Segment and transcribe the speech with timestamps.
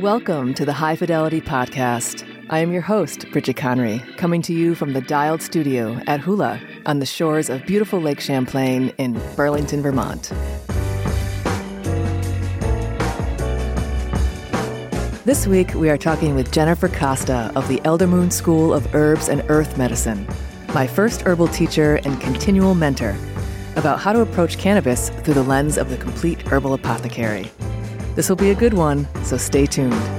[0.00, 2.22] Welcome to the High Fidelity Podcast.
[2.50, 6.60] I am your host, Bridget Conry, coming to you from the Dialed Studio at Hula
[6.84, 10.34] on the shores of beautiful Lake Champlain in Burlington, Vermont.
[15.24, 19.42] This week, we are talking with Jennifer Costa of the Eldermoon School of Herbs and
[19.48, 20.28] Earth Medicine,
[20.74, 23.16] my first herbal teacher and continual mentor,
[23.76, 27.50] about how to approach cannabis through the lens of the complete herbal apothecary.
[28.16, 30.15] This will be a good one, so stay tuned.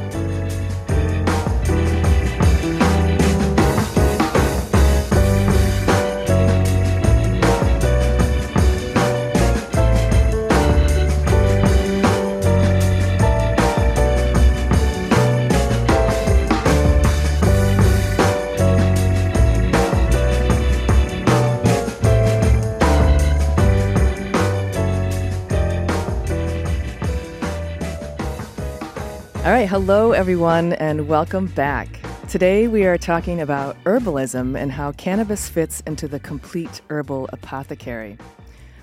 [29.68, 32.00] Hello everyone, and welcome back.
[32.30, 38.18] Today we are talking about herbalism and how cannabis fits into the complete herbal apothecary.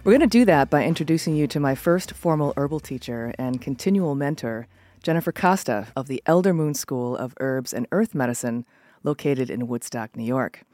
[0.04, 3.62] We're going to do that by introducing you to my first formal herbal teacher and
[3.62, 4.66] continual mentor,
[5.02, 8.66] Jennifer Costa of the Eldermoon School of Herbs and Earth Medicine,
[9.02, 10.64] located in Woodstock, New York.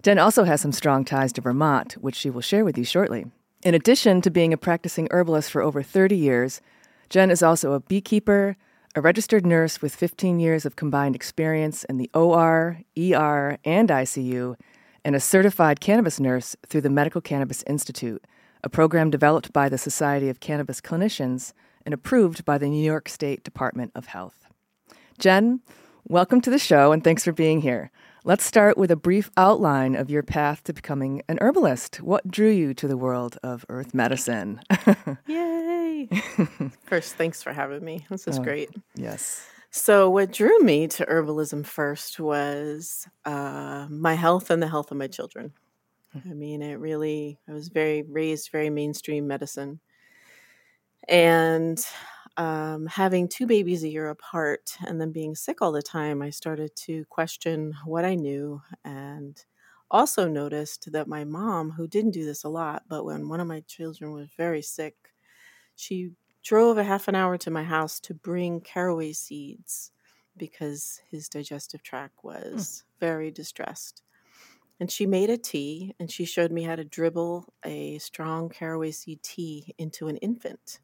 [0.00, 3.26] Jen also has some strong ties to Vermont, which she will share with you shortly.
[3.64, 6.60] In addition to being a practicing herbalist for over 30 years,
[7.10, 8.56] Jen is also a beekeeper,
[8.96, 14.58] a registered nurse with 15 years of combined experience in the OR, ER, and ICU,
[15.04, 18.24] and a certified cannabis nurse through the Medical Cannabis Institute,
[18.64, 21.52] a program developed by the Society of Cannabis Clinicians
[21.84, 24.46] and approved by the New York State Department of Health.
[25.18, 25.60] Jen,
[26.08, 27.90] welcome to the show and thanks for being here.
[28.26, 32.02] Let's start with a brief outline of your path to becoming an herbalist.
[32.02, 34.60] What drew you to the world of earth medicine?
[35.28, 36.08] Yay!
[36.86, 38.04] first, thanks for having me.
[38.10, 38.42] This is Oh.
[38.42, 38.70] great.
[38.96, 39.46] yes.
[39.70, 44.96] So, what drew me to herbalism first was uh, my health and the health of
[44.96, 45.52] my children.
[46.12, 49.78] I mean, it really, I was very raised very mainstream medicine.
[51.08, 51.78] And
[52.36, 56.30] um, having two babies a year apart and then being sick all the time, I
[56.30, 59.42] started to question what I knew and
[59.90, 63.46] also noticed that my mom, who didn't do this a lot, but when one of
[63.46, 65.14] my children was very sick,
[65.74, 69.92] she drove a half an hour to my house to bring caraway seeds
[70.36, 74.02] because his digestive tract was very distressed.
[74.80, 78.90] And she made a tea and she showed me how to dribble a strong caraway
[78.92, 80.80] seed tea into an infant,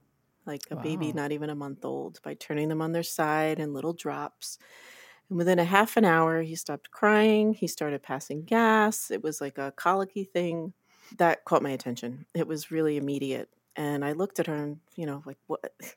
[0.46, 3.72] like a baby not even a month old, by turning them on their side in
[3.74, 4.58] little drops.
[5.28, 7.54] And within a half an hour, he stopped crying.
[7.54, 9.10] He started passing gas.
[9.10, 10.74] It was like a colicky thing
[11.18, 12.26] that caught my attention.
[12.34, 13.50] It was really immediate.
[13.76, 15.72] And I looked at her and, you know, like, what?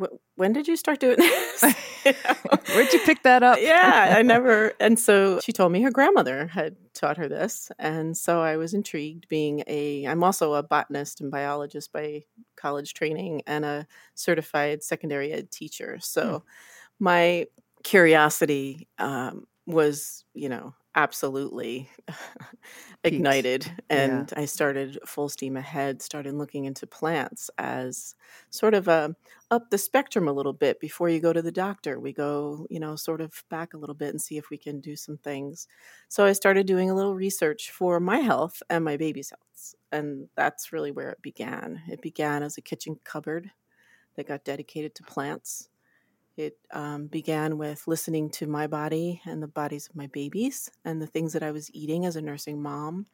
[0.00, 1.62] Wh- when did you start doing this?
[2.04, 2.58] You know?
[2.74, 3.58] Where'd you pick that up?
[3.60, 4.72] yeah, I never.
[4.80, 7.70] And so she told me her grandmother had taught her this.
[7.78, 12.24] And so I was intrigued being a, I'm also a botanist and biologist by
[12.56, 15.98] college training and a certified secondary ed teacher.
[16.00, 16.44] So
[16.98, 17.46] my
[17.84, 21.90] curiosity um, was, you know, absolutely
[23.04, 23.70] ignited.
[23.88, 28.14] And I started full steam ahead, started looking into plants as
[28.50, 29.16] sort of a
[29.50, 32.00] up the spectrum a little bit before you go to the doctor.
[32.00, 34.80] We go, you know, sort of back a little bit and see if we can
[34.80, 35.66] do some things.
[36.08, 39.74] So I started doing a little research for my health and my baby's health.
[39.90, 41.82] And that's really where it began.
[41.88, 43.50] It began as a kitchen cupboard
[44.16, 45.68] that got dedicated to plants.
[46.36, 51.00] It um, began with listening to my body and the bodies of my babies and
[51.00, 53.06] the things that I was eating as a nursing mom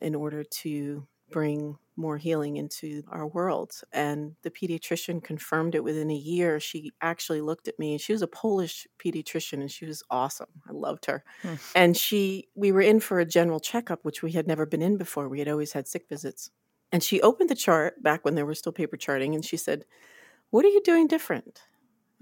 [0.00, 3.72] in order to bring more healing into our world.
[3.92, 6.60] And the pediatrician confirmed it within a year.
[6.60, 10.48] She actually looked at me and she was a Polish pediatrician and she was awesome.
[10.68, 11.24] I loved her.
[11.42, 11.54] Hmm.
[11.74, 14.96] And she we were in for a general checkup which we had never been in
[14.96, 15.28] before.
[15.28, 16.50] We had always had sick visits.
[16.90, 19.84] And she opened the chart back when there were still paper charting and she said,
[20.50, 21.62] "What are you doing different?"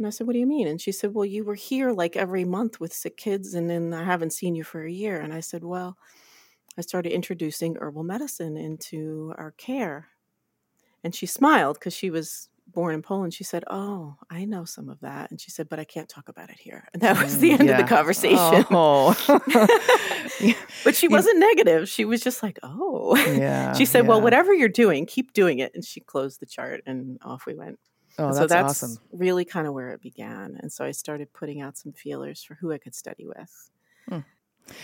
[0.01, 0.67] And I said, What do you mean?
[0.67, 3.93] And she said, Well, you were here like every month with sick kids, and then
[3.93, 5.21] I haven't seen you for a year.
[5.21, 5.99] And I said, Well,
[6.79, 10.09] I started introducing herbal medicine into our care.
[11.05, 13.35] And she smiled because she was born in Poland.
[13.35, 15.31] She said, Oh, I know some of that.
[15.31, 16.89] And she said, But I can't talk about it here.
[16.95, 17.79] And that was the Mm, end yeah.
[17.81, 18.65] of the conversation.
[18.71, 19.15] Oh.
[20.85, 21.89] but she wasn't negative.
[21.91, 23.17] She was just like, Oh.
[23.37, 23.75] yeah.
[23.75, 25.73] she said, Well, whatever you're doing, keep doing it.
[25.75, 27.79] And she closed the chart and off we went.
[28.21, 28.99] Oh, And that's, so that's awesome.
[29.13, 30.59] really kind of where it began.
[30.61, 33.71] And so I started putting out some feelers for who I could study with.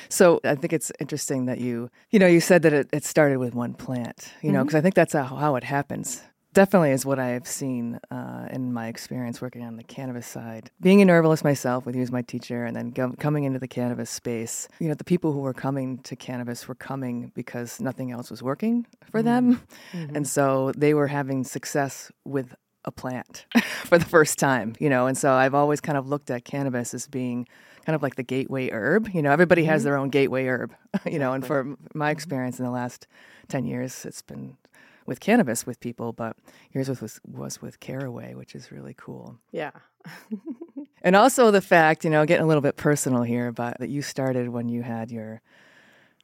[0.09, 3.39] So I think it's interesting that you, you know, you said that it, it started
[3.39, 6.23] with one plant, you know, because I think that's how, how it happens.
[6.53, 10.71] definitely is what I've seen uh, in my experience working on the cannabis side.
[10.81, 13.69] Being an herbalist myself, with you as my teacher, and then go- coming into the
[13.69, 18.11] cannabis space, you know, the people who were coming to cannabis were coming because nothing
[18.11, 19.51] else was working for mm-hmm.
[19.51, 19.63] them.
[19.93, 20.17] Mm-hmm.
[20.17, 22.55] And so they were having success with
[22.87, 23.47] a plant
[23.85, 25.07] for the first time, you know.
[25.07, 27.47] And so I've always kind of looked at cannabis as being
[27.85, 29.09] kind of like the gateway herb.
[29.13, 29.85] You know, everybody has mm-hmm.
[29.87, 30.75] their own gateway herb,
[31.07, 32.13] you know, and for my mm-hmm.
[32.13, 33.07] experience in the last
[33.49, 34.57] 10 years, it's been
[35.07, 36.37] with cannabis with people, but
[36.73, 39.39] yours was, was with caraway, which is really cool.
[39.53, 39.71] Yeah.
[41.03, 44.03] and also the fact, you know, getting a little bit personal here, but that you
[44.03, 45.43] started when you had your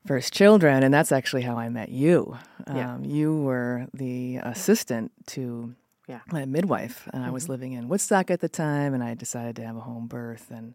[0.05, 2.37] first children, and that's actually how I met you.
[2.67, 2.95] Yeah.
[2.95, 5.75] Um, you were the assistant to
[6.09, 6.21] yeah.
[6.31, 7.29] my midwife, and mm-hmm.
[7.29, 7.53] I was mm-hmm.
[7.53, 10.75] living in Woodstock at the time, and I decided to have a home birth, and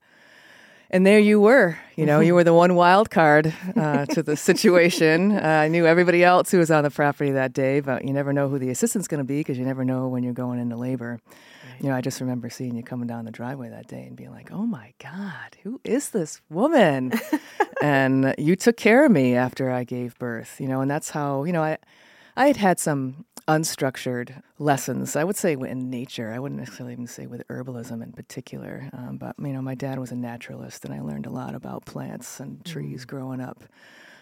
[0.89, 1.77] and there you were.
[1.95, 5.37] You know, you were the one wild card uh, to the situation.
[5.47, 8.33] Uh, I knew everybody else who was on the property that day, but you never
[8.33, 10.75] know who the assistant's going to be because you never know when you're going into
[10.75, 11.19] labor.
[11.29, 11.81] Right.
[11.81, 14.31] You know, I just remember seeing you coming down the driveway that day and being
[14.31, 17.13] like, "Oh my God, who is this woman?"
[17.81, 20.59] and you took care of me after I gave birth.
[20.59, 21.77] You know, and that's how you know I
[22.35, 25.15] I had had some unstructured lessons.
[25.15, 26.31] I would say in nature.
[26.33, 28.89] I wouldn't necessarily even say with herbalism in particular.
[28.93, 31.85] Um, but you know, my dad was a naturalist, and I learned a lot about
[31.85, 33.07] plants and trees mm.
[33.07, 33.63] growing up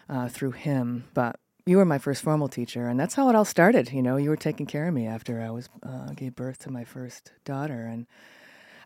[0.10, 1.06] uh, through him.
[1.13, 3.92] But you were my first formal teacher, and that's how it all started.
[3.92, 6.72] You know, you were taking care of me after I was uh, gave birth to
[6.72, 8.06] my first daughter, and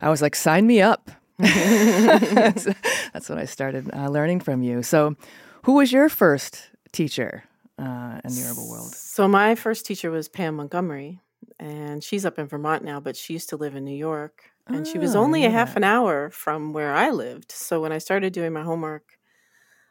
[0.02, 1.12] I was like, sign me up.
[1.40, 2.68] that's,
[3.14, 4.84] that's, when I started uh, learning from you.
[4.84, 5.16] So,
[5.64, 7.46] who was your first teacher?
[7.80, 8.94] Uh, in the herbal world?
[8.94, 11.20] So my first teacher was Pam Montgomery,
[11.60, 14.82] and she's up in Vermont now, but she used to live in New York, and
[14.82, 17.52] oh, she was ah, only a half an hour from where I lived.
[17.52, 19.18] So when I started doing my homework,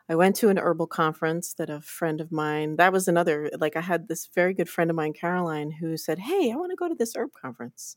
[0.08, 3.76] I went to an herbal conference that a friend of mine, that was another, like
[3.76, 6.76] I had this very good friend of mine, Caroline, who said, Hey, I want to
[6.76, 7.96] go to this herb conference.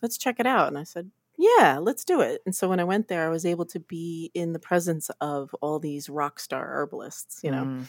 [0.00, 0.68] Let's check it out.
[0.68, 2.42] And I said, yeah, let's do it.
[2.44, 5.54] And so when I went there, I was able to be in the presence of
[5.62, 7.64] all these rock star herbalists, you know.
[7.64, 7.86] Mm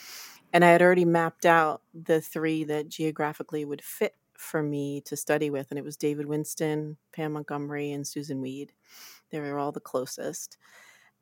[0.53, 5.15] and I had already mapped out the three that geographically would fit for me to
[5.15, 8.73] study with, and it was David Winston, Pam Montgomery, and Susun Weed.
[9.29, 10.57] They were all the closest.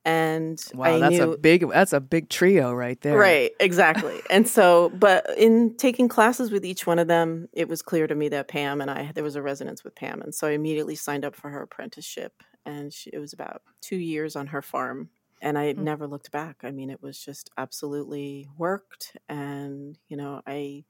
[0.06, 3.18] And wow, I that's knew, a big that's a big trio right there.
[3.18, 4.22] Right, exactly.
[4.30, 8.16] and so, but in taking classes with each one of them, it was clear to
[8.16, 10.96] me that Pam and I there was a resonance with Pam, and so I immediately
[10.96, 12.34] signed up for her apprenticeship.
[12.66, 15.10] And she, it was about two years on her farm
[15.42, 15.84] and I mm-hmm.
[15.84, 16.58] never looked back.
[16.64, 19.18] I mean, it was just absolutely worked.
[19.28, 20.84] And, you know, I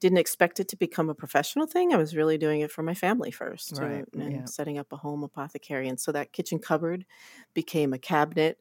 [0.00, 1.92] didn't expect it to become a professional thing.
[1.92, 4.04] I was really doing it for my family first right.
[4.12, 4.44] and, and yeah.
[4.46, 5.88] setting up a home apothecary.
[5.88, 7.06] And so that kitchen cupboard
[7.54, 8.58] became a cabinet,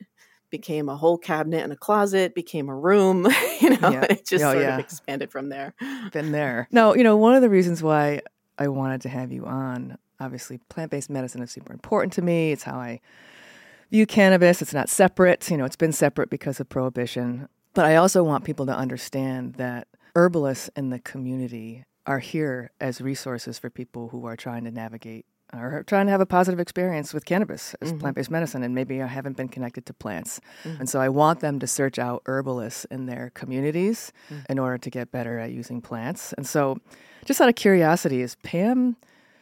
[0.52, 3.28] became a whole cabinet and a closet, became a room,
[3.62, 4.06] you know, yeah.
[4.08, 4.76] it just oh, sort yeah.
[4.76, 5.74] of expanded from there.
[6.12, 6.68] Been there.
[6.72, 8.22] No, you know, one of the reasons why
[8.60, 12.52] I wanted to have you on, obviously, plant based medicine is super important to me.
[12.52, 13.02] It's how I
[13.92, 14.62] view cannabis.
[14.62, 15.50] It's not separate.
[15.50, 17.48] You know, it's been separate because of prohibition.
[17.74, 23.00] But I also want people to understand that herbalists in the community are here as
[23.00, 27.14] resources for people who are trying to navigate or trying to have a positive experience
[27.14, 28.00] with cannabis as mm-hmm.
[28.00, 30.40] plant-based medicine and maybe I haven't been connected to plants.
[30.64, 30.80] Mm-hmm.
[30.80, 34.44] And so I want them to search out herbalists in their communities mm-hmm.
[34.50, 36.34] in order to get better at using plants.
[36.34, 36.78] And so
[37.26, 38.96] just out of curiosity, is Pam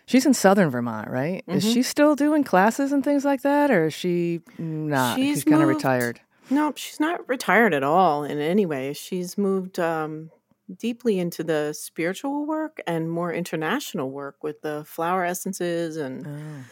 [0.10, 1.46] She's in southern Vermont, right?
[1.46, 1.60] Mm-hmm.
[1.60, 5.16] Is she still doing classes and things like that, or is she not?
[5.16, 6.20] She's, she's kind of retired.
[6.50, 8.94] No, she's not retired at all in any way.
[8.94, 10.32] She's moved um,
[10.80, 16.64] deeply into the spiritual work and more international work with the flower essences and, oh.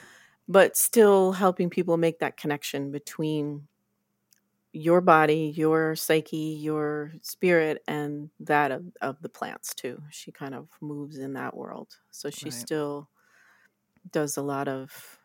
[0.47, 3.67] but still helping people make that connection between
[4.73, 10.01] your body, your psyche, your spirit, and that of, of the plants too.
[10.09, 11.97] She kind of moves in that world.
[12.09, 12.65] So she's right.
[12.65, 13.09] still
[14.11, 15.19] does a lot of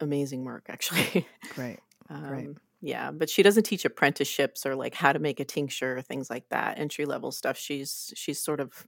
[0.00, 1.26] amazing work actually.
[1.50, 1.80] Great.
[2.08, 2.48] um, Great.
[2.80, 6.28] Yeah, but she doesn't teach apprenticeships or like how to make a tincture or things
[6.28, 7.56] like that, entry level stuff.
[7.56, 8.86] She's she's sort of,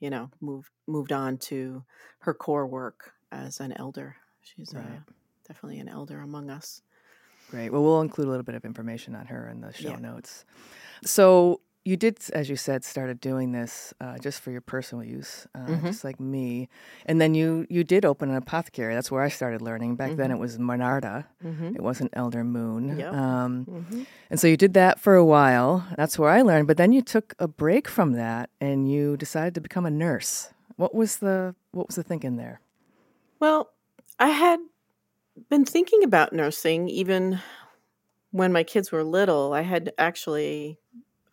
[0.00, 1.84] you know, moved moved on to
[2.20, 4.16] her core work as an elder.
[4.42, 4.86] She's uh, right.
[4.86, 5.12] uh,
[5.46, 6.82] definitely an elder among us.
[7.50, 7.70] Great.
[7.70, 9.96] Well, we'll include a little bit of information on her in the show yeah.
[9.96, 10.44] notes.
[11.04, 15.46] So, you did, as you said, started doing this uh, just for your personal use,
[15.54, 15.86] uh, mm-hmm.
[15.86, 16.68] just like me.
[17.06, 18.94] And then you you did open an apothecary.
[18.94, 19.96] That's where I started learning.
[19.96, 20.18] Back mm-hmm.
[20.18, 21.24] then, it was Monarda.
[21.42, 21.76] Mm-hmm.
[21.76, 22.98] It wasn't Eldermoon.
[22.98, 23.12] Yep.
[23.14, 24.02] Um, mm-hmm.
[24.28, 25.86] and so you did that for a while.
[25.96, 26.66] That's where I learned.
[26.66, 30.52] But then you took a break from that, and you decided to become a nurse.
[30.76, 32.60] What was the what was the thinking there?
[33.40, 33.70] Well,
[34.18, 34.60] I had
[35.48, 37.40] been thinking about nursing even
[38.30, 39.54] when my kids were little.
[39.54, 40.76] I had actually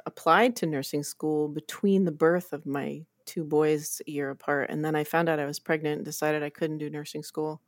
[0.05, 4.69] applied to nursing school between the birth of my two boys a year apart.
[4.69, 7.61] And then I found out I was pregnant and decided I couldn't do nursing school.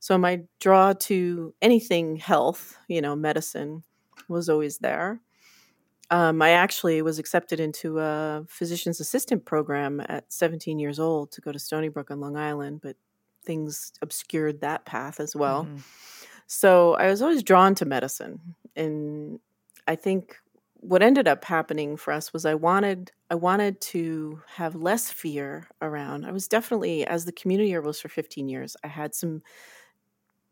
[0.00, 3.84] So my draw to anything health, you know, medicine,
[4.28, 5.20] was always there.
[6.10, 11.40] Um, I actually was accepted into a physician's assistant program at 17 years old to
[11.40, 12.96] go to Stony Brook on Long Island, but
[13.44, 15.64] things obscured that path as well.
[15.64, 15.78] Mm-hmm.
[16.46, 18.56] So I was always drawn to medicine.
[18.76, 19.38] And
[19.86, 20.36] I think
[20.82, 25.68] what ended up happening for us was I wanted I wanted to have less fear
[25.80, 26.26] around.
[26.26, 29.42] I was definitely as the community herbalist for 15 years, I had some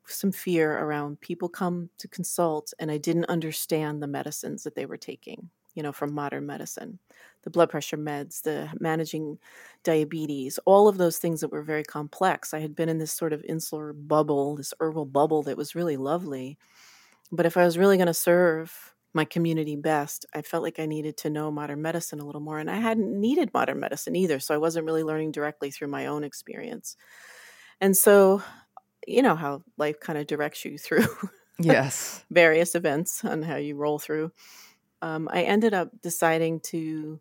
[0.07, 4.87] some fear around people come to consult and I didn't understand the medicines that they
[4.87, 6.99] were taking, you know, from modern medicine.
[7.43, 9.39] The blood pressure meds, the managing
[9.85, 12.53] diabetes, all of those things that were very complex.
[12.53, 15.97] I had been in this sort of insular bubble, this herbal bubble that was really
[15.97, 16.59] lovely.
[17.33, 20.87] But if I was really going to serve my community best, I felt like I
[20.87, 22.59] needed to know modern medicine a little more.
[22.59, 24.39] And I hadn't needed modern medicine either.
[24.39, 26.97] So I wasn't really learning directly through my own experience.
[27.81, 28.43] And so
[29.07, 31.07] you know how life kind of directs you through
[31.59, 34.31] yes various events on how you roll through
[35.03, 37.21] um, i ended up deciding to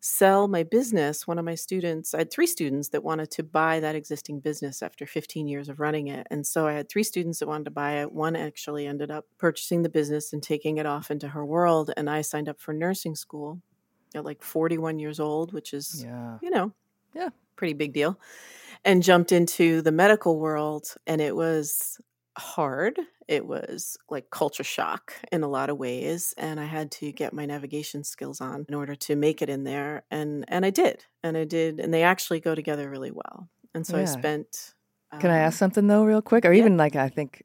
[0.00, 3.78] sell my business one of my students i had three students that wanted to buy
[3.80, 7.38] that existing business after 15 years of running it and so i had three students
[7.38, 10.86] that wanted to buy it one actually ended up purchasing the business and taking it
[10.86, 13.60] off into her world and i signed up for nursing school
[14.14, 16.38] at like 41 years old which is yeah.
[16.42, 16.72] you know
[17.14, 18.18] yeah pretty big deal
[18.84, 22.00] and jumped into the medical world and it was
[22.38, 22.98] hard
[23.30, 27.32] it was like culture shock in a lot of ways and i had to get
[27.32, 31.04] my navigation skills on in order to make it in there and and i did
[31.22, 34.02] and i did and they actually go together really well and so yeah.
[34.02, 34.74] i spent
[35.12, 36.58] um, can i ask um, something though real quick or yeah.
[36.58, 37.42] even like i think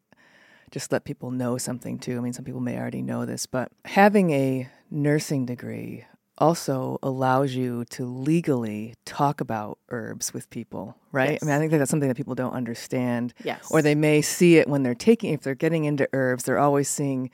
[0.71, 3.71] just let people know something too i mean some people may already know this but
[3.85, 6.03] having a nursing degree
[6.37, 11.31] also allows you to legally talk about herbs with people, right?
[11.31, 11.43] Yes.
[11.43, 13.33] I mean, I think that that's something that people don't understand.
[13.43, 13.67] Yes.
[13.71, 16.89] Or they may see it when they're taking, if they're getting into herbs, they're always
[16.89, 17.31] seeing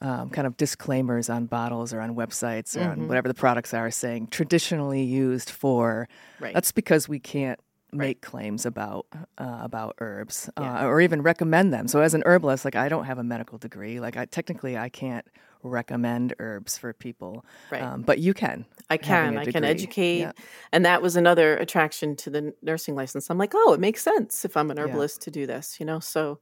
[0.00, 3.02] um, kind of disclaimers on bottles or on websites or mm-hmm.
[3.02, 6.08] on whatever the products are saying traditionally used for.
[6.40, 6.52] Right.
[6.52, 7.58] That's because we can't
[7.92, 8.20] make right.
[8.22, 9.06] claims about
[9.38, 10.84] uh, about herbs yeah.
[10.84, 11.86] uh, or even recommend them.
[11.88, 14.00] So as an herbalist, like I don't have a medical degree.
[14.00, 15.26] Like I technically I can't
[15.62, 17.44] recommend herbs for people.
[17.70, 17.82] Right.
[17.82, 18.66] Um, but you can.
[18.90, 19.38] I can.
[19.38, 20.20] I can educate.
[20.20, 20.32] Yeah.
[20.72, 23.30] And that was another attraction to the nursing license.
[23.30, 25.24] I'm like, oh, it makes sense if I'm an herbalist yeah.
[25.24, 26.00] to do this, you know?
[26.00, 26.40] So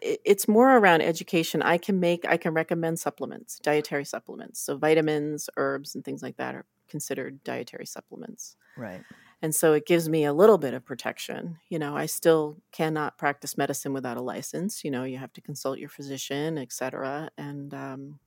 [0.00, 1.62] it, it's more around education.
[1.62, 4.60] I can make, I can recommend supplements, dietary supplements.
[4.60, 8.56] So vitamins, herbs, and things like that are considered dietary supplements.
[8.76, 9.02] Right.
[9.40, 11.58] And so it gives me a little bit of protection.
[11.68, 14.84] You know, I still cannot practice medicine without a license.
[14.84, 17.28] You know, you have to consult your physician, et cetera.
[17.36, 18.18] And, um,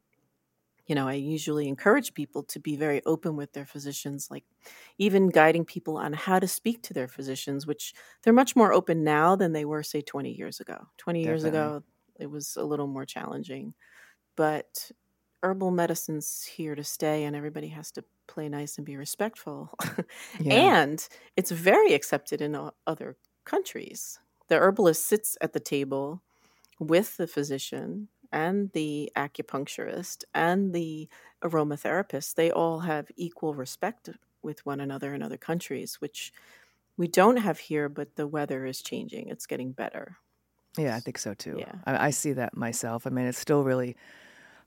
[0.88, 4.46] you know, I usually encourage people to be very open with their physicians, like
[4.98, 9.04] even guiding people on how to speak to their physicians, which they're much more open
[9.04, 10.88] now than they were, say, 20 years ago.
[10.98, 11.24] 20 Definitely.
[11.24, 11.84] years ago,
[12.20, 13.74] it was a little more challenging.
[14.36, 14.92] But
[15.44, 19.72] herbal medicine's here to stay, and everybody has to play nice and be respectful.
[20.40, 20.54] yeah.
[20.54, 24.20] And it's very accepted in other countries.
[24.48, 26.24] The herbalist sits at the table
[26.80, 31.08] with the physician and the acupuncturist and the
[31.44, 34.10] aromatherapist, they all have equal respect
[34.42, 36.32] with one another in other countries, which
[36.98, 39.28] we don't have here, but the weather is changing.
[39.30, 40.18] It's getting better.
[40.78, 41.58] Yeah, I think so too.
[41.60, 41.74] Yeah.
[41.86, 43.08] I, I see that myself.
[43.08, 43.96] I mean, it's still really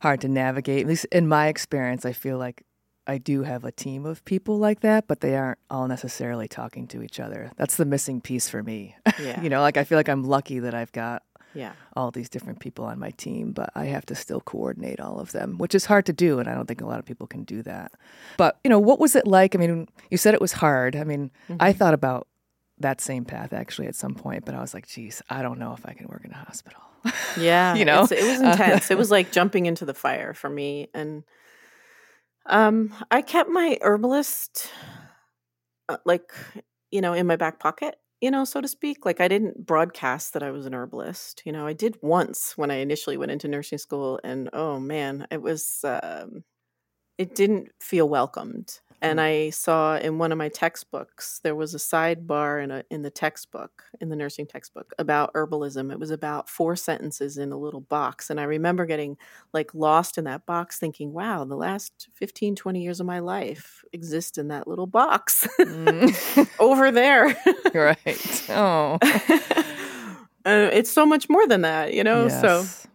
[0.00, 0.82] hard to navigate.
[0.82, 2.64] At least in my experience, I feel like
[3.06, 6.86] I do have a team of people like that, but they aren't all necessarily talking
[6.88, 7.52] to each other.
[7.56, 8.96] That's the missing piece for me.
[9.18, 9.42] Yeah.
[9.42, 11.24] you know, like I feel like I'm lucky that I've got
[11.54, 11.72] yeah.
[11.96, 15.32] all these different people on my team, but I have to still coordinate all of
[15.32, 16.38] them, which is hard to do.
[16.38, 17.92] And I don't think a lot of people can do that.
[18.36, 19.54] But, you know, what was it like?
[19.54, 20.96] I mean, you said it was hard.
[20.96, 21.56] I mean, mm-hmm.
[21.60, 22.26] I thought about
[22.78, 25.74] that same path actually at some point, but I was like, geez, I don't know
[25.74, 26.80] if I can work in a hospital.
[27.38, 27.74] Yeah.
[27.74, 28.90] you know, it was intense.
[28.90, 30.88] it was like jumping into the fire for me.
[30.92, 31.22] And
[32.46, 34.70] um, I kept my herbalist,
[35.88, 36.32] uh, like,
[36.90, 39.04] you know, in my back pocket you know, so to speak.
[39.06, 41.42] Like I didn't broadcast that I was an herbalist.
[41.44, 45.26] You know, I did once when I initially went into nursing school, and oh man,
[45.30, 46.44] it was um,
[47.18, 48.80] it didn't feel welcomed.
[49.00, 49.46] And mm-hmm.
[49.46, 53.10] I saw in one of my textbooks there was a sidebar in a in the
[53.10, 55.92] textbook in the nursing textbook about herbalism.
[55.92, 59.16] It was about four sentences in a little box, and I remember getting
[59.52, 63.84] like lost in that box, thinking, "Wow, the last 15, 20 years of my life
[63.92, 66.48] exist in that little box mm.
[66.58, 67.36] over there."
[67.74, 68.44] right.
[68.50, 68.98] Oh.
[70.44, 72.26] uh, it's so much more than that, you know.
[72.26, 72.40] Yes.
[72.40, 72.88] So,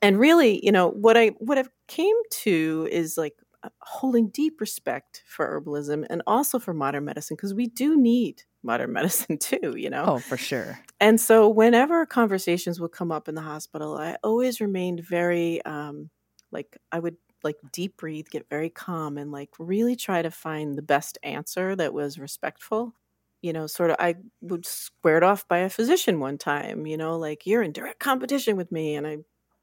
[0.00, 3.34] and really, you know, what I what I've came to is like
[3.82, 8.92] holding deep respect for herbalism and also for modern medicine because we do need modern
[8.94, 10.10] medicine too, you know?
[10.10, 10.84] Oh, for sure.
[11.00, 16.10] And so whenever conversations would come up in the hospital, I always remained very, um,
[16.52, 20.76] like, I would like deep breathe, get very calm, and like really try to find
[20.76, 22.94] the best answer that was respectful.
[23.42, 27.16] You know, sort of, I would squared off by a physician one time, you know,
[27.18, 28.94] like, you're in direct competition with me.
[28.94, 29.18] And I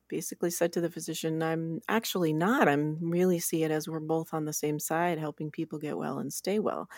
[0.07, 2.67] basically said to the physician, I'm actually not.
[2.67, 6.19] I'm really see it as we're both on the same side, helping people get well
[6.19, 6.89] and stay well.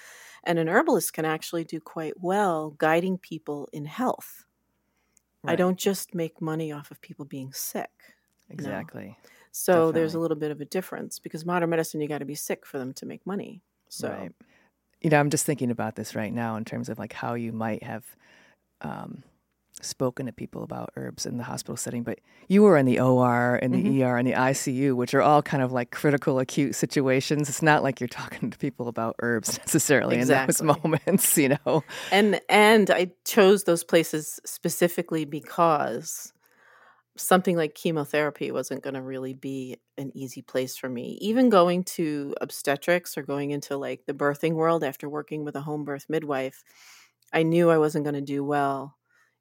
[0.44, 4.46] And an herbalist can actually do quite well guiding people in health.
[5.44, 5.54] Right.
[5.54, 7.92] I don't just make money off of people being sick.
[8.50, 9.08] Exactly.
[9.08, 9.30] No.
[9.52, 9.92] So Definitely.
[9.94, 12.66] there's a little bit of a difference because modern medicine, you got to be sick
[12.66, 13.62] for them to make money.
[13.88, 14.32] So, right.
[15.02, 17.52] you know, I'm just thinking about this right now in terms of like how you
[17.52, 18.06] might have
[18.82, 19.24] um,
[19.82, 23.56] spoken to people about herbs in the hospital setting, but you were in the OR
[23.62, 24.04] and the mm-hmm.
[24.04, 27.50] ER and the ICU, which are all kind of like critical acute situations.
[27.50, 30.62] It's not like you're talking to people about herbs necessarily exactly.
[30.62, 31.84] in those moments, you know.
[32.12, 36.34] And and I chose those places specifically because
[37.16, 41.18] something like chemotherapy wasn't going to really be an easy place for me.
[41.22, 45.62] Even going to obstetrics or going into like the birthing world after working with a
[45.62, 46.64] home birth midwife,
[47.34, 48.96] I knew I wasn't going to do well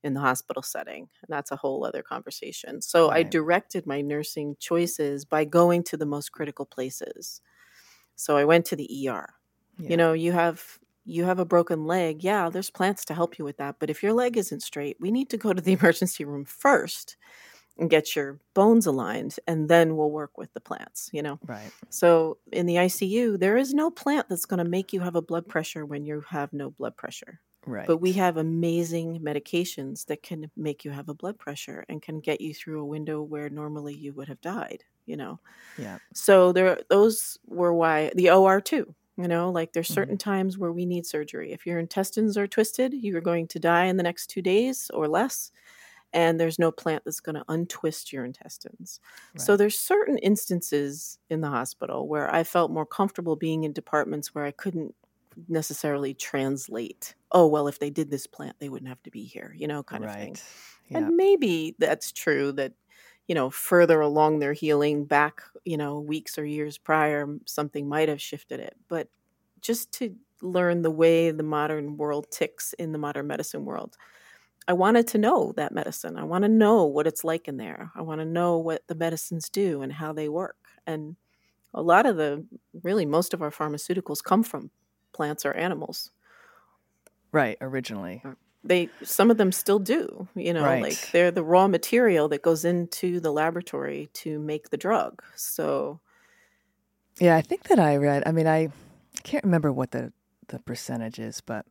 [0.05, 1.09] in the hospital setting.
[1.23, 2.81] And that's a whole other conversation.
[2.83, 3.27] So right.
[3.27, 7.41] I directed my nursing choices by going to the most critical places.
[8.17, 9.35] So I went to the ER.
[9.79, 9.91] Yeah.
[9.91, 12.23] You know, you have you have a broken leg.
[12.23, 15.11] Yeah, there's plants to help you with that, but if your leg isn't straight, we
[15.11, 17.17] need to go to the emergency room first
[17.79, 21.71] and get your bones aligned and then we'll work with the plants you know right
[21.89, 25.23] so in the icu there is no plant that's going to make you have a
[25.23, 27.87] blood pressure when you have no blood pressure Right.
[27.87, 32.21] But we have amazing medications that can make you have a blood pressure and can
[32.21, 35.39] get you through a window where normally you would have died, you know.
[35.77, 35.99] Yeah.
[36.15, 40.31] So there those were why the OR too, you know, like there's certain mm-hmm.
[40.31, 41.53] times where we need surgery.
[41.53, 45.07] If your intestines are twisted, you're going to die in the next 2 days or
[45.07, 45.53] less.
[46.15, 48.99] And there's no plant that's going to untwist your intestines.
[49.35, 49.43] Right.
[49.43, 54.35] So there's certain instances in the hospital where I felt more comfortable being in departments
[54.35, 54.95] where I couldn't
[55.49, 59.55] necessarily translate oh well if they did this plant they wouldn't have to be here
[59.57, 60.13] you know kind right.
[60.13, 60.37] of thing
[60.89, 60.99] yeah.
[60.99, 62.73] and maybe that's true that
[63.27, 68.09] you know further along their healing back you know weeks or years prior something might
[68.09, 69.09] have shifted it but
[69.61, 73.97] just to learn the way the modern world ticks in the modern medicine world
[74.69, 77.91] i wanted to know that medicine i want to know what it's like in there
[77.95, 81.17] i want to know what the medicines do and how they work and
[81.75, 82.45] a lot of the
[82.83, 84.71] really most of our pharmaceuticals come from
[85.13, 86.11] plants or animals.
[87.33, 88.23] Right, originally.
[88.25, 88.33] Uh,
[88.65, 90.83] they some of them still do, you know, right.
[90.83, 95.23] like they're the raw material that goes into the laboratory to make the drug.
[95.37, 96.01] So
[97.21, 98.69] Yeah, I think that I read I mean I
[99.23, 100.13] can't remember what the
[100.49, 101.67] the percentage is, but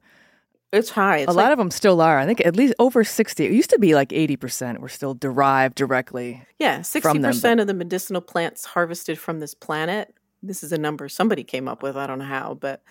[0.72, 1.20] it's high.
[1.20, 2.20] It's a like, lot of them still are.
[2.20, 3.46] I think at least over 60.
[3.46, 6.44] It used to be like 80% were still derived directly.
[6.60, 10.14] Yeah, 60% them, of the medicinal plants harvested from this planet.
[10.44, 11.96] This is a number somebody came up with.
[11.96, 12.84] I don't know how, but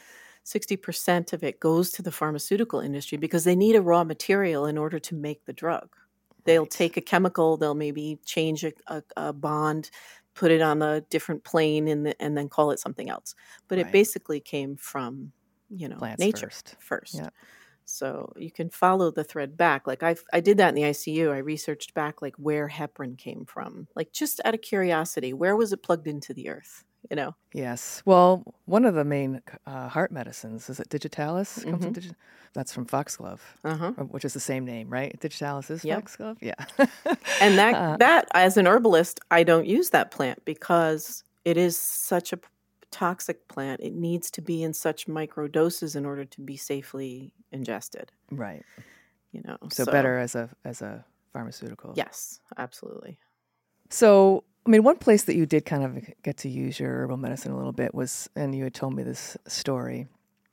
[0.47, 4.79] 60% of it goes to the pharmaceutical industry because they need a raw material in
[4.79, 5.89] order to make the drug.
[6.45, 6.71] They'll right.
[6.71, 9.91] take a chemical, they'll maybe change a, a, a, bond,
[10.35, 13.35] put it on a different plane, and, the, and then call it something else.
[13.67, 13.87] But right.
[13.87, 15.33] it basically came from,
[15.69, 16.77] you know, Plants nature first.
[16.79, 17.15] first.
[17.15, 17.31] Yeah.
[17.85, 19.89] So you can follow the thread back.
[19.89, 21.33] Like I, I did that in the ICU.
[21.33, 25.33] I researched back like where heparin came from, like just out of curiosity.
[25.33, 26.85] Where was it plugged into the earth?
[27.11, 27.35] You know.
[27.53, 28.03] Yes.
[28.05, 31.61] Well, one of the main uh, heart medicines is it Digitalis?
[31.61, 31.91] Mm-hmm.
[31.91, 32.15] Digi-
[32.53, 33.93] that's from Foxglove, uh-huh.
[34.11, 35.19] which is the same name, right?
[35.21, 35.99] Digitalis is yep.
[35.99, 36.39] Foxglove.
[36.41, 36.55] Yeah.
[37.41, 41.79] and that uh, that as an herbalist, I don't use that plant because it is
[41.79, 42.39] such a
[42.91, 43.81] toxic plant.
[43.83, 48.11] It needs to be in such micro doses in order to be safely ingested.
[48.31, 48.65] Right.
[49.33, 49.59] You know.
[49.71, 51.93] So, so better as a as a pharmaceutical.
[51.95, 53.19] Yes, absolutely.
[53.91, 57.19] So I mean, one place that you did kind of get to use your herbal
[57.19, 60.09] medicine a little bit was, and you had told me this story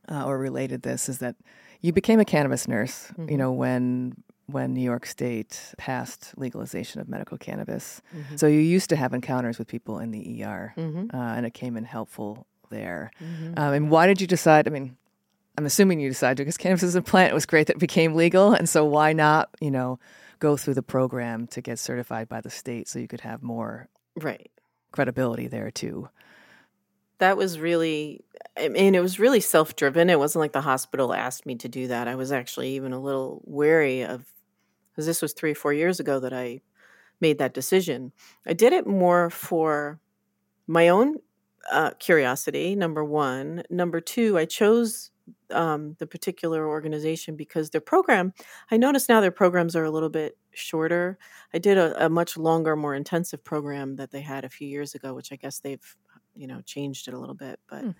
[0.10, 1.36] uh, or related this, is that
[1.82, 3.08] you became a cannabis nurse.
[3.12, 3.30] Mm-hmm.
[3.30, 8.36] You know, when when New York State passed legalization of medical cannabis, mm-hmm.
[8.36, 11.16] so you used to have encounters with people in the ER, mm-hmm.
[11.16, 13.12] uh, and it came in helpful there.
[13.22, 13.58] Mm-hmm.
[13.58, 14.68] Um, and why did you decide?
[14.68, 14.96] I mean,
[15.58, 17.32] I'm assuming you decided because cannabis is a plant.
[17.32, 19.50] It was great that it became legal, and so why not?
[19.60, 20.00] You know
[20.44, 23.88] go through the program to get certified by the state so you could have more
[24.16, 24.52] right.
[24.92, 26.10] credibility there too.
[27.20, 28.26] That was really
[28.58, 30.10] i mean it was really self-driven.
[30.10, 32.08] It wasn't like the hospital asked me to do that.
[32.08, 34.26] I was actually even a little wary of
[34.92, 36.62] because this was three or four years ago that i
[37.20, 38.12] made that decision.
[38.46, 40.00] I did it more for
[40.68, 41.18] my own
[41.72, 43.64] uh, curiosity, number one.
[43.70, 45.10] Number two, I chose
[45.54, 48.34] um, the particular organization because their program,
[48.72, 51.18] I notice now their programs are a little bit shorter.
[51.54, 54.96] I did a, a much longer, more intensive program that they had a few years
[54.96, 55.96] ago, which I guess they've,
[56.36, 57.60] you know, changed it a little bit.
[57.70, 57.92] But Hmm.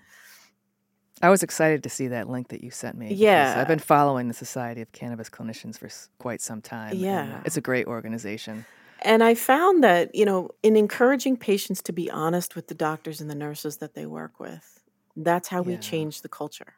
[1.22, 3.14] I was excited to see that link that you sent me.
[3.14, 3.54] Yeah.
[3.56, 5.88] I've been following the Society of Cannabis Clinicians for
[6.18, 6.92] quite some time.
[6.92, 7.40] uh, Yeah.
[7.44, 8.64] it's a great organization.
[9.00, 13.20] And I found that, you know, in encouraging patients to be honest with the doctors
[13.20, 14.80] and the nurses that they work with,
[15.16, 16.74] that's how we change the culture.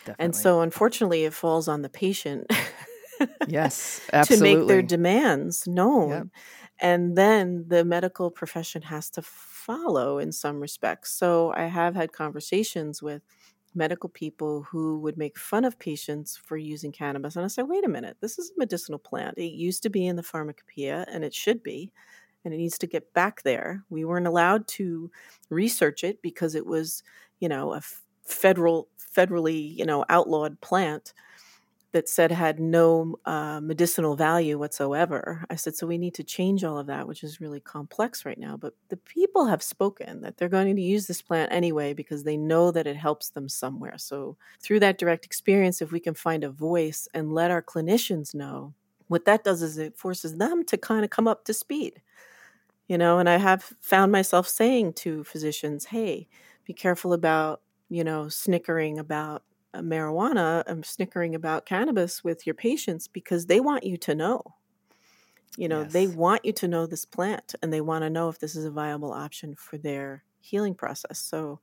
[0.00, 0.24] Definitely.
[0.24, 2.50] And so, unfortunately, it falls on the patient
[3.46, 4.50] yes, absolutely.
[4.52, 6.10] to make their demands known.
[6.10, 6.26] Yep.
[6.80, 11.10] And then the medical profession has to follow in some respects.
[11.12, 13.22] So, I have had conversations with
[13.74, 17.36] medical people who would make fun of patients for using cannabis.
[17.36, 19.38] And I said, wait a minute, this is a medicinal plant.
[19.38, 21.92] It used to be in the pharmacopoeia, and it should be.
[22.44, 23.84] And it needs to get back there.
[23.90, 25.10] We weren't allowed to
[25.50, 27.02] research it because it was,
[27.40, 31.12] you know, a f- federal, federally, you know, outlawed plant
[31.92, 35.44] that said had no uh, medicinal value whatsoever.
[35.48, 38.38] I said, so we need to change all of that, which is really complex right
[38.38, 38.58] now.
[38.58, 42.36] But the people have spoken that they're going to use this plant anyway because they
[42.36, 43.96] know that it helps them somewhere.
[43.96, 48.34] So through that direct experience, if we can find a voice and let our clinicians
[48.34, 48.74] know,
[49.08, 52.02] what that does is it forces them to kind of come up to speed.
[52.86, 56.28] You know, and I have found myself saying to physicians, hey,
[56.66, 62.54] be careful about, you know, snickering about uh, marijuana and snickering about cannabis with your
[62.54, 64.42] patients because they want you to know.
[65.56, 68.38] You know, they want you to know this plant and they want to know if
[68.38, 71.18] this is a viable option for their healing process.
[71.18, 71.60] So,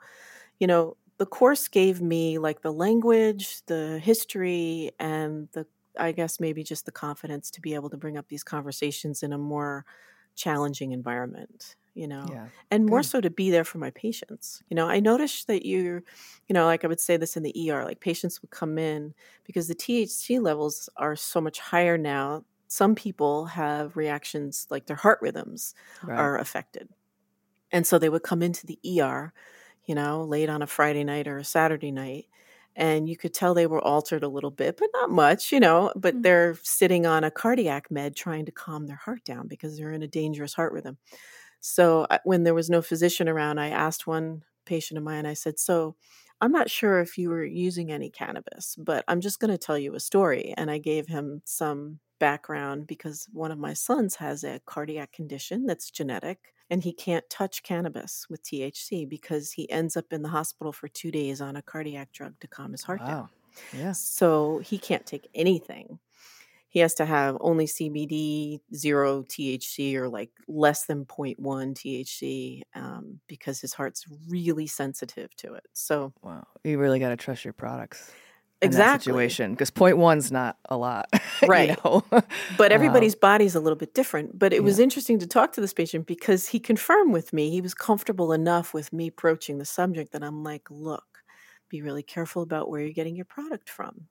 [0.60, 5.66] you know, the course gave me like the language, the history, and the,
[5.98, 9.32] I guess, maybe just the confidence to be able to bring up these conversations in
[9.34, 9.86] a more
[10.36, 12.38] challenging environment, you know?
[12.38, 12.50] Yeah.
[12.72, 13.04] and more Good.
[13.04, 14.64] so to be there for my patients.
[14.70, 16.02] You know, I noticed that you,
[16.48, 19.14] you know, like I would say this in the ER, like patients would come in
[19.44, 22.46] because the THC levels are so much higher now.
[22.68, 26.32] Some people have reactions like their heart rhythms Right.
[26.32, 26.90] are affected.
[27.72, 29.34] And so they would come into the ER,
[29.86, 32.26] you know, late on a Friday night or a Saturday night.
[32.78, 35.94] And you could tell they were altered a little bit, but not much, you know.
[35.96, 36.24] But Mm.
[36.24, 40.04] they're sitting on a cardiac med trying to calm their heart down because they're in
[40.04, 40.98] a dangerous heart rhythm.
[41.68, 45.58] So when there was no physician around, I asked one patient of mine, I said,
[45.58, 45.96] So
[46.40, 49.78] I'm not sure if you were using any cannabis, but I'm just going to tell
[49.78, 50.54] you a story.
[50.58, 55.66] And I gave him some background because one of my sons has a cardiac condition
[55.66, 60.30] that's genetic and he can't touch cannabis with THC because he ends up in the
[60.30, 63.10] hospital for two days on a cardiac drug to calm his heart down.
[63.10, 63.30] Wow.
[63.76, 63.92] Yeah.
[63.94, 65.98] So he can't take anything.
[66.76, 73.22] He has to have only CBD, zero THC, or like less than 0.1 THC um,
[73.28, 75.64] because his heart's really sensitive to it.
[75.72, 76.46] So, Wow.
[76.66, 78.12] You really got to trust your products.
[78.62, 79.06] exactly.
[79.06, 81.08] situation because point one's not a lot,
[81.42, 81.82] you Right.
[81.86, 82.04] know?
[82.12, 84.38] But Um, everybody's body's a little bit different.
[84.38, 87.62] But it was interesting to talk to this patient because he confirmed with me, he
[87.62, 91.06] was comfortable enough with me broaching the subject that I'm like, look,
[91.70, 94.08] be really careful about where you're getting your product from.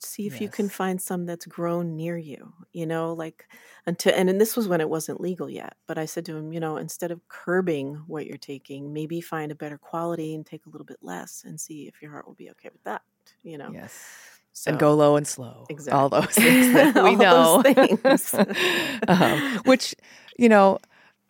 [0.00, 3.46] See if you can find some that's grown near you, you know, like
[3.86, 5.74] until, and, and this was when it wasn't legal yet.
[5.88, 9.50] But I said to him, you know, instead of curbing what you're taking, maybe find
[9.50, 12.34] a better quality and take a little bit less and see if your heart will
[12.34, 13.02] be okay with that,
[13.42, 13.72] you know.
[13.72, 14.40] yes.
[14.52, 15.66] So, and go low and slow.
[15.68, 17.62] exactly All those things that we know.
[17.62, 18.34] things.
[19.08, 19.94] um, which,
[20.38, 20.78] you know,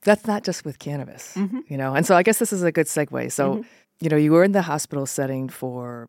[0.03, 1.63] that's not just with cannabis, Mhm.
[1.69, 1.95] you know.
[1.95, 3.33] And so I guess this is a good segue.
[3.33, 3.65] So, Mhm.
[4.01, 6.09] you know, you were in the hospital setting for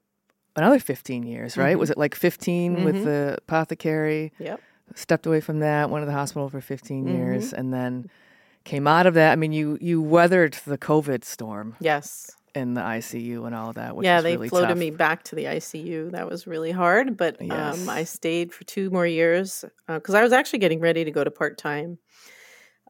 [0.60, 1.76] another 15 years, right?
[1.76, 1.80] Mhm.
[1.80, 2.84] Was it like 15 Mhm.
[2.86, 4.32] with the apothecary?
[4.39, 4.62] Yep.
[4.95, 7.13] Stepped away from that, went to the hospital for 15 Mhm.
[7.17, 8.10] years, and then
[8.65, 9.32] came out of that.
[9.32, 12.32] I mean, you you weathered the COVID storm Yes.
[12.56, 14.78] in the ICU and all that, which yeah, they really floated tough.
[14.78, 16.10] me back to the ICU.
[16.12, 17.82] That was really hard, but Yes.
[17.82, 21.24] um, I stayed for two more years because I was actually getting ready to go
[21.24, 22.00] to part time.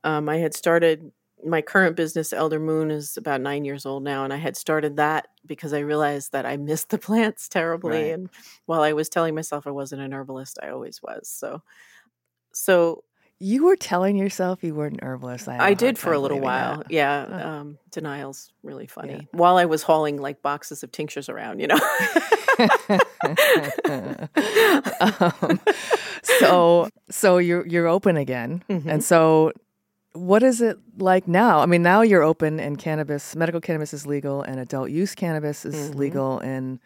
[0.03, 1.12] Um, I had started
[1.45, 5.28] my current business, Eldermoon, is about nine years old now, and I had started that
[5.45, 7.91] because I realized that I missed the plants terribly.
[8.04, 8.13] Right.
[8.13, 8.30] And
[8.65, 11.28] while I was telling myself I wasn't an herbalist, I always was.
[11.30, 11.62] So,
[12.54, 13.04] so
[13.41, 15.47] You were telling yourself you weren't an herbalist.
[15.47, 16.78] I, I did for a little while.
[16.80, 16.91] that.
[16.91, 17.23] Yeah.
[17.23, 19.30] Um, denial's really funny.
[19.32, 21.80] While I was hauling like boxes of tinctures around, you know.
[24.99, 25.60] um,
[26.23, 28.86] so so you're you're open again, Mhm.
[28.88, 29.52] and so
[30.13, 31.60] what is it like now?
[31.60, 35.65] I mean, now you're open, and cannabis, medical cannabis is legal, and adult use cannabis
[35.65, 35.95] is Mhm.
[35.95, 36.80] legal in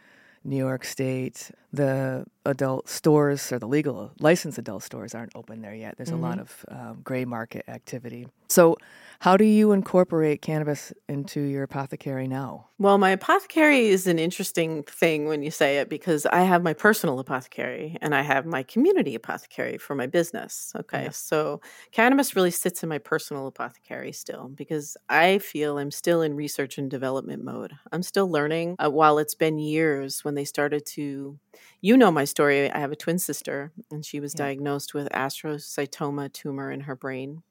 [0.44, 1.52] New York State.
[1.74, 5.96] The adult stores or the legal licensed adult stores aren't open there yet.
[5.98, 6.24] There's mm-hmm.
[6.24, 8.28] a lot of um, gray market activity.
[8.50, 8.78] So,
[9.20, 12.68] how do you incorporate cannabis into your apothecary now?
[12.78, 16.74] Well, my apothecary is an interesting thing when you say it because I have my
[16.74, 20.74] personal apothecary and I have my community apothecary for my business.
[20.76, 21.04] Okay.
[21.04, 21.10] Yeah.
[21.12, 26.36] So, cannabis really sits in my personal apothecary still because I feel I'm still in
[26.36, 27.74] research and development mode.
[27.92, 31.40] I'm still learning uh, while it's been years when they started to
[31.82, 32.72] you know my story.
[32.72, 34.46] I have a twin sister, and she was yeah.
[34.46, 37.44] diagnosed with astrocytoma tumor in her brain,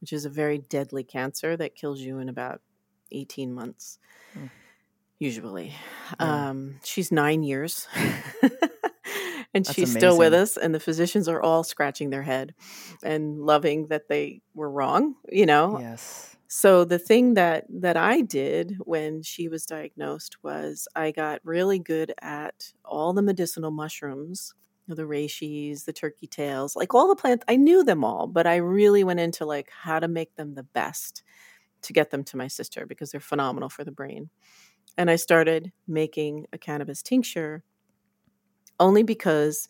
[0.00, 2.60] which is a very deadly cancer that kills you in about
[3.12, 3.98] 18 months,
[4.36, 4.50] mm.
[5.18, 5.74] usually.
[6.20, 6.48] Yeah.
[6.48, 7.88] Um, she's nine years.
[9.56, 10.00] and That's she's amazing.
[10.00, 12.54] still with us and the physicians are all scratching their head
[13.02, 18.20] and loving that they were wrong you know yes so the thing that that I
[18.20, 24.54] did when she was diagnosed was I got really good at all the medicinal mushrooms,
[24.86, 27.44] the reishis, the turkey tails, like all the plants.
[27.48, 30.62] I knew them all, but I really went into like how to make them the
[30.62, 31.22] best
[31.82, 34.30] to get them to my sister because they're phenomenal for the brain.
[34.96, 37.64] And I started making a cannabis tincture
[38.78, 39.68] only because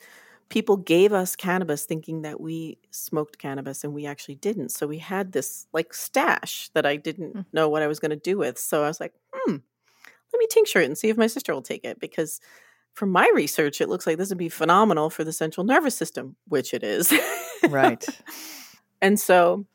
[0.48, 4.70] people gave us cannabis thinking that we smoked cannabis and we actually didn't.
[4.70, 7.44] So we had this like stash that I didn't mm.
[7.52, 8.58] know what I was going to do with.
[8.58, 9.56] So I was like, hmm,
[10.32, 12.40] let me tincture it and see if my sister will take it because
[12.94, 16.36] from my research, it looks like this would be phenomenal for the central nervous system,
[16.48, 17.12] which it is.
[17.68, 18.04] right.
[19.02, 19.66] And so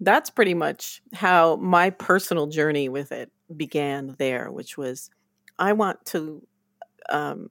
[0.00, 5.10] that's pretty much how my personal journey with it began there, which was
[5.60, 6.46] I want to
[7.08, 7.50] um,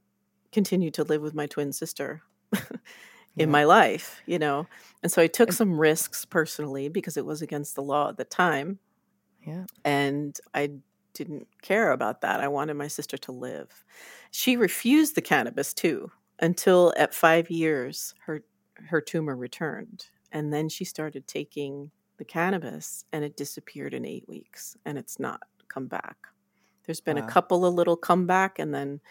[0.51, 2.21] continue to live with my twin sister
[3.37, 3.51] in yeah.
[3.51, 4.67] my life, you know.
[5.03, 8.25] And so I took some risks personally because it was against the law at the
[8.25, 8.79] time.
[9.45, 9.65] Yeah.
[9.85, 10.71] And I
[11.13, 12.39] didn't care about that.
[12.39, 13.83] I wanted my sister to live.
[14.31, 18.43] She refused the cannabis too until at 5 years her
[18.89, 20.05] her tumor returned.
[20.31, 25.19] And then she started taking the cannabis and it disappeared in 8 weeks and it's
[25.19, 26.17] not come back.
[26.85, 27.25] There's been wow.
[27.25, 29.01] a couple of little comeback and then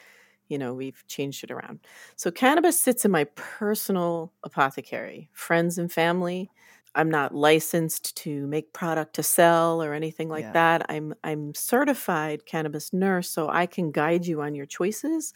[0.49, 1.81] you know, we've changed it around.
[2.17, 6.51] So cannabis sits in my personal apothecary, friends and family.
[6.95, 10.53] I'm not licensed to make product to sell or anything like yeah.
[10.53, 10.87] that.
[10.89, 15.35] I'm I'm certified cannabis nurse, so I can guide you on your choices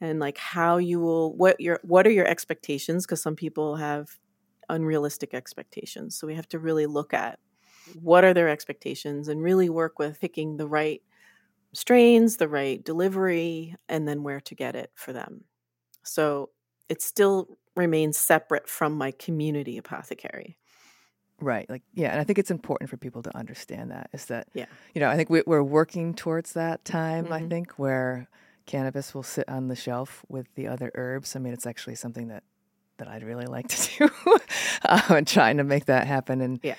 [0.00, 4.18] and like how you will what your what are your expectations because some people have
[4.68, 6.16] unrealistic expectations.
[6.16, 7.40] So we have to really look at
[8.00, 11.02] what are their expectations and really work with picking the right
[11.72, 15.44] strains, the right delivery, and then where to get it for them.
[16.02, 16.50] So
[16.88, 20.56] it still remains separate from my community apothecary.
[21.40, 21.68] Right.
[21.70, 22.10] Like, yeah.
[22.10, 24.66] And I think it's important for people to understand that is that, yeah.
[24.94, 27.32] you know, I think we, are working towards that time, mm-hmm.
[27.32, 28.28] I think, where
[28.66, 31.34] cannabis will sit on the shelf with the other herbs.
[31.34, 32.42] I mean, it's actually something that,
[32.98, 34.38] that I'd really like to do
[34.84, 36.40] uh, and trying to make that happen.
[36.42, 36.74] And, yeah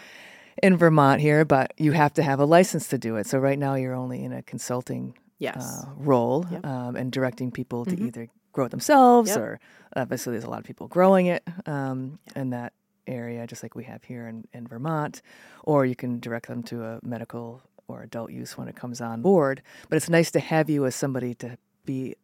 [0.61, 3.27] in Vermont here, but you have to have a license to do it.
[3.27, 5.57] So right now you're only in a consulting yes.
[5.57, 6.65] uh, role yep.
[6.65, 8.07] um, and directing people to mm-hmm.
[8.07, 9.39] either grow it themselves yep.
[9.39, 9.59] or
[9.95, 12.73] obviously there's a lot of people growing it um, in that
[13.07, 15.21] area, just like we have here in, in Vermont,
[15.63, 19.21] or you can direct them to a medical or adult use when it comes on
[19.21, 19.61] board.
[19.89, 22.15] But it's nice to have you as somebody to be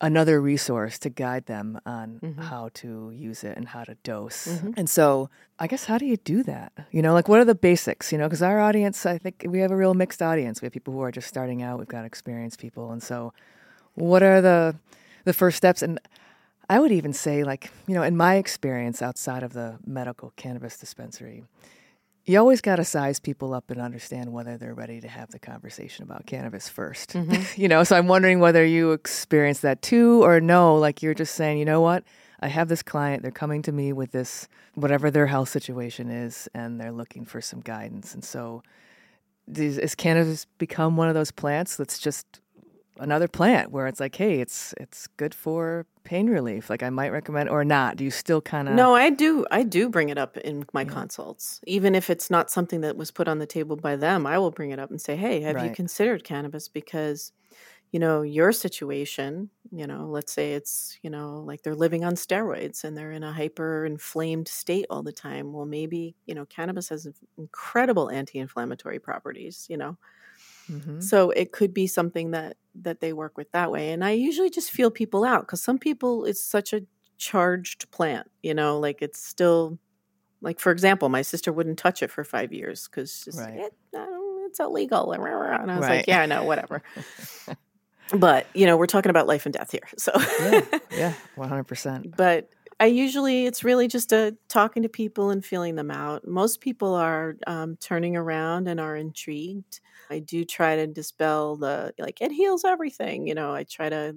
[0.00, 2.40] another resource to guide them on mm-hmm.
[2.42, 4.46] how to use it and how to dose.
[4.46, 4.72] Mm-hmm.
[4.76, 6.72] And so, I guess, how do you do that?
[6.90, 8.12] You know, like what are the basics?
[8.12, 10.60] You know, because our audience, I think we have a real mixed audience.
[10.60, 12.92] We have people who are just starting out, we've got experienced people.
[12.92, 13.32] And so,
[13.94, 14.76] what are the
[15.24, 15.82] the first steps?
[15.82, 15.98] And
[16.68, 20.76] I would even say, like, you know, in my experience outside of the medical cannabis
[20.76, 21.44] dispensary,
[22.26, 25.38] you always got to size people up and understand whether they're ready to have the
[25.38, 27.60] conversation about cannabis 1st mm-hmm.
[27.60, 30.76] you know, so I'm wondering whether you experience that too or no.
[30.76, 32.04] Like you're just saying, you know what?
[32.40, 36.48] I have this client, they're coming to me with this, whatever their health situation is,
[36.52, 38.12] and they're looking for some guidance.
[38.12, 38.62] And so,
[39.54, 42.40] is cannabis become one of those plants that's just
[42.98, 46.70] another plant where it's like, hey, it's it's good for pain relief.
[46.70, 47.96] Like I might recommend or not.
[47.96, 50.84] Do you still kind of No, I do I do bring it up in my
[50.84, 50.90] yeah.
[50.92, 51.60] consults.
[51.66, 54.50] Even if it's not something that was put on the table by them, I will
[54.50, 55.64] bring it up and say, "Hey, have right.
[55.64, 57.32] you considered cannabis because
[57.92, 62.14] you know, your situation, you know, let's say it's, you know, like they're living on
[62.14, 65.52] steroids and they're in a hyper inflamed state all the time.
[65.52, 69.96] Well, maybe, you know, cannabis has incredible anti inflammatory properties, you know.
[70.70, 71.00] Mm-hmm.
[71.00, 73.90] So it could be something that that they work with that way.
[73.90, 76.82] And I usually just feel people out because some people it's such a
[77.18, 79.78] charged plant, you know, like it's still
[80.40, 83.54] like for example, my sister wouldn't touch it for five years because right.
[83.54, 83.74] it,
[84.46, 85.12] it's illegal.
[85.12, 85.96] And I was right.
[85.98, 86.82] like, yeah, I know, whatever.
[88.14, 89.88] but you know, we're talking about life and death here.
[89.96, 90.60] So yeah,
[90.92, 92.16] yeah, one hundred percent.
[92.16, 96.26] But I usually it's really just a talking to people and feeling them out.
[96.26, 99.80] Most people are um, turning around and are intrigued.
[100.10, 103.26] I do try to dispel the like it heals everything.
[103.26, 104.14] You know, I try to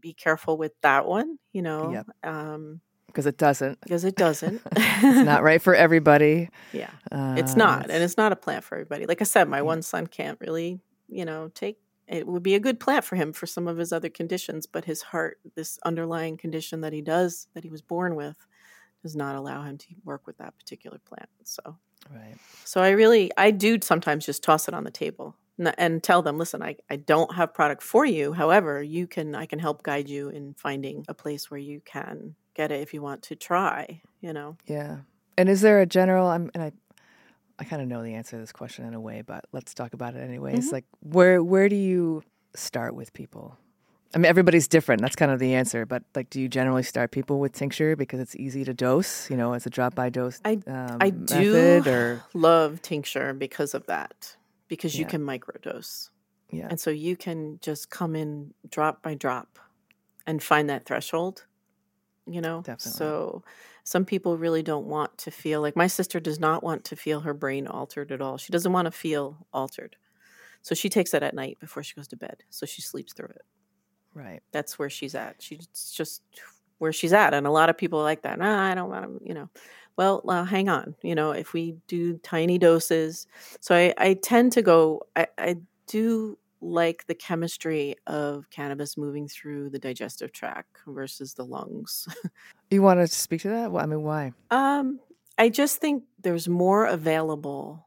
[0.00, 1.38] be careful with that one.
[1.52, 2.06] You know, Yep.
[2.24, 3.80] um, Because it doesn't.
[3.82, 4.62] because it doesn't.
[5.00, 6.48] It's not right for everybody.
[6.72, 9.06] Yeah, Uh, it's not, and it's- it's not a plant for everybody.
[9.06, 9.62] Like I said, my Yeah.
[9.62, 11.78] one son can't really, you know, take.
[12.08, 14.86] It would be a good plant for him for some of his other conditions, but
[14.86, 18.46] his heart, this underlying condition that he does, that he was born with,
[19.02, 21.28] does not allow him to work with that particular plant.
[21.44, 21.76] So,
[22.10, 22.34] right.
[22.64, 25.36] so I really, I do sometimes just toss it on the table
[25.76, 28.32] and tell them, listen, I, I don't have product for you.
[28.32, 32.36] However, you can, I can help guide you in finding a place where you can
[32.54, 34.00] get it if you want to try.
[34.20, 34.98] You know, Yeah.
[35.36, 36.26] And is there a general?
[36.26, 36.72] I'm and I,
[37.58, 39.92] I kind of know the answer to this question in a way, but let's talk
[39.92, 40.68] about it anyways.
[40.68, 40.72] Mhm.
[40.72, 42.22] Like, where where do you
[42.54, 43.56] start with people?
[44.14, 45.02] I mean, everybody's different.
[45.02, 45.84] That's kind of the answer.
[45.84, 49.28] But like, do you generally start people with tincture because it's easy to dose?
[49.28, 50.40] You know, as a drop by dose.
[50.44, 54.36] I- um, I do or love tincture because of that,
[54.68, 55.08] because you Yeah.
[55.08, 56.10] can microdose.
[56.50, 59.58] yeah, And so you can just come in drop by drop
[60.26, 61.44] and find that threshold,
[62.26, 62.62] you know?
[62.62, 62.92] Definitely.
[62.92, 63.42] So
[63.88, 67.20] some people really don't want to feel like my sister does not want to feel
[67.20, 68.36] her brain altered at all.
[68.36, 69.96] She doesn't want to feel altered.
[70.60, 72.42] So she takes it at night before she goes to bed.
[72.50, 73.46] So she sleeps through it.
[74.12, 74.42] right.
[74.52, 75.36] That's where she's at.
[75.38, 76.20] She's just
[76.76, 77.32] where she's at.
[77.32, 78.38] And a lot of people are like that.
[78.38, 79.48] Nah, I don't want to, you know.
[79.96, 80.94] Well, uh, hang on.
[81.02, 83.26] You know, if we do tiny doses.
[83.60, 89.28] So I, I tend to go, I, I do like the chemistry of cannabis moving
[89.28, 92.06] through the digestive tract versus the lungs.
[92.70, 93.72] You want to speak to that?
[93.72, 94.32] Well, I mean, why?
[94.50, 95.00] Um,
[95.38, 97.86] I just think there's more available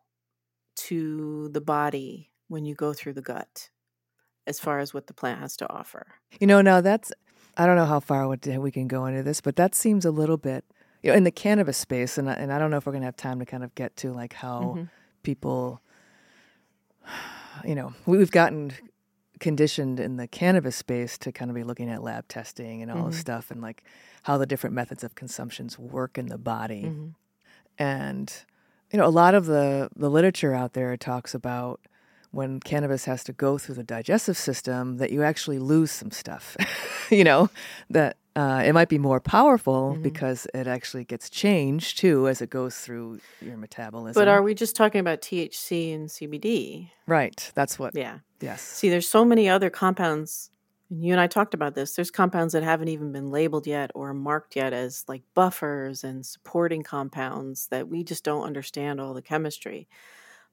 [0.88, 3.70] to the body when you go through the gut
[4.48, 6.08] as far as what the plant has to offer.
[6.40, 7.12] You know, now that's
[7.58, 10.38] I don't know how far we can go into this, but that seems a little
[10.38, 10.66] bit
[11.04, 13.06] you know in the cannabis space, and I- and I don't know if we're gonna
[13.06, 14.90] have time to kind of get to like how Mhm.
[15.22, 15.82] people,
[17.66, 18.72] you know, we- we've gotten
[19.40, 23.06] conditioned in the cannabis space to kind of be looking at lab testing and all
[23.08, 23.22] this Mhm.
[23.22, 23.84] stuff, and like
[24.24, 27.16] how the different methods of consumptions work in the body, Mhm.
[27.80, 28.46] and
[28.92, 31.80] you know, a lot of the the literature out there talks about
[32.32, 36.56] when cannabis has to go through the digestive system that you actually lose some stuff.
[37.12, 37.50] you know,
[37.90, 40.04] that uh, it might be more powerful Mhm.
[40.04, 44.20] because it actually gets changed too as it goes through your metabolism.
[44.20, 46.90] But are we just talking about THC and CBD?
[47.08, 47.52] right?
[47.56, 47.94] That's what.
[47.94, 48.20] Yeah.
[48.40, 48.62] Yes.
[48.62, 50.50] See, there's so many other compounds.
[50.90, 51.94] And you and I talked about this.
[51.96, 56.26] There's compounds that haven't even been labeled yet or marked yet as like buffers and
[56.26, 59.88] supporting compounds that we just don't understand all the chemistry.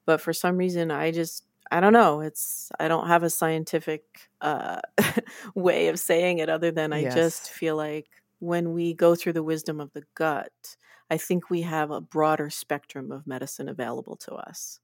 [0.05, 2.21] But for some reason, I just, I don't know.
[2.21, 4.81] It's, I don't have a scientific uh,
[5.55, 7.39] way of saying it other than I Yes.
[7.45, 8.07] just feel like
[8.39, 10.75] when we go through the wisdom of the gut,
[11.11, 14.79] I think we have a broader spectrum of medicine available to us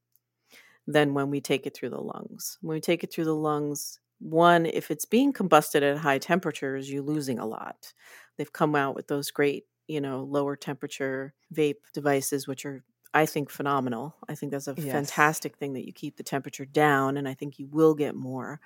[0.88, 2.58] than when we take it through the lungs.
[2.62, 6.92] When we take it through the lungs, one, if it's being combusted at high temperatures,
[6.92, 7.94] you're losing a lot.
[8.38, 12.84] They've come out with those great, you know, lower temperature vape devices, which are,
[13.16, 14.16] I think, phenomenal.
[14.30, 15.12] I think that's a Yes.
[15.16, 18.62] fantastic thing that you keep the temperature down, and I think you will get more.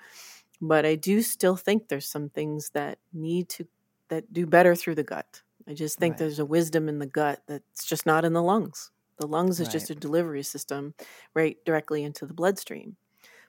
[0.60, 3.66] But I do still think there's some things that need to
[4.08, 5.42] that do better through the gut.
[5.68, 6.18] I just think Right.
[6.18, 8.90] there's a wisdom in the gut that's just not in the lungs.
[9.18, 10.94] The lungs is just a delivery system
[11.34, 12.96] right directly into the bloodstream.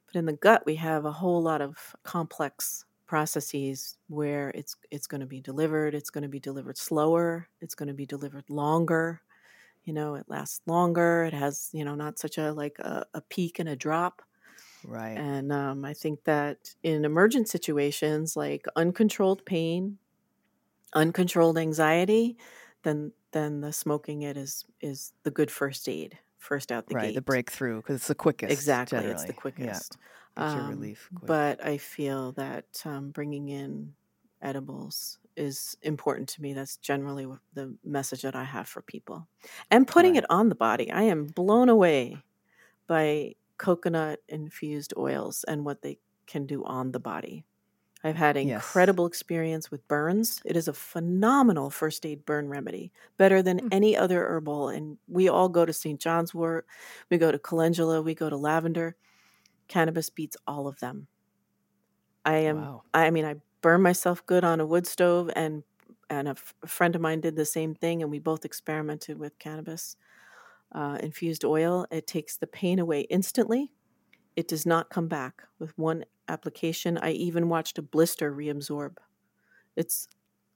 [0.07, 5.07] But in the gut, we have a whole lot of complex processes where it's it's
[5.07, 5.95] going to be delivered.
[5.95, 7.49] It's going to be delivered slower.
[7.61, 9.21] It's going to be delivered longer.
[9.85, 11.23] You know, it lasts longer.
[11.23, 14.21] It has you know not such a like a, a peak and a drop.
[14.83, 15.17] Right.
[15.17, 19.97] And um, I think that in emergent situations like uncontrolled pain,
[20.93, 22.37] uncontrolled anxiety,
[22.83, 27.07] then then the smoking it is is the good first aid, first out the right.
[27.07, 27.15] gate.
[27.15, 28.51] The breakthrough because it's the quickest.
[28.51, 29.97] Exactly, it's the quickest.
[29.97, 30.07] Yeah.
[30.37, 31.09] Um, relief.
[31.13, 31.27] quick.
[31.27, 33.93] But I feel that um, bringing in
[34.41, 36.53] edibles is important to me.
[36.53, 39.27] That's generally the message that I have for people.
[39.71, 40.17] And putting Right.
[40.17, 40.91] it on the body.
[40.91, 42.23] I am blown away
[42.87, 47.45] by coconut infused oils and what they can do on the body.
[48.03, 48.89] I've had Yes.
[48.89, 50.41] incredible experience with burns.
[50.45, 53.71] It is a phenomenal first aid burn remedy, better than Mm.
[53.71, 54.69] any other herbal.
[54.69, 55.99] And we all go to St.
[56.01, 56.67] John's wort,
[57.11, 58.95] we go to calendula, we go to lavender.
[59.67, 61.07] Cannabis beats all of them.
[62.25, 62.83] I am wow.
[62.93, 65.63] I mean, I burned myself good on a wood stove, and
[66.09, 69.17] and a, f- a friend of mine did the same thing, and we both experimented
[69.19, 69.95] with cannabis
[70.73, 71.85] uh, infused oil.
[71.91, 73.71] It takes the pain away instantly.
[74.35, 76.97] It does not come back with one application.
[76.99, 78.97] I even watched a blister reabsorb.
[79.75, 80.07] It's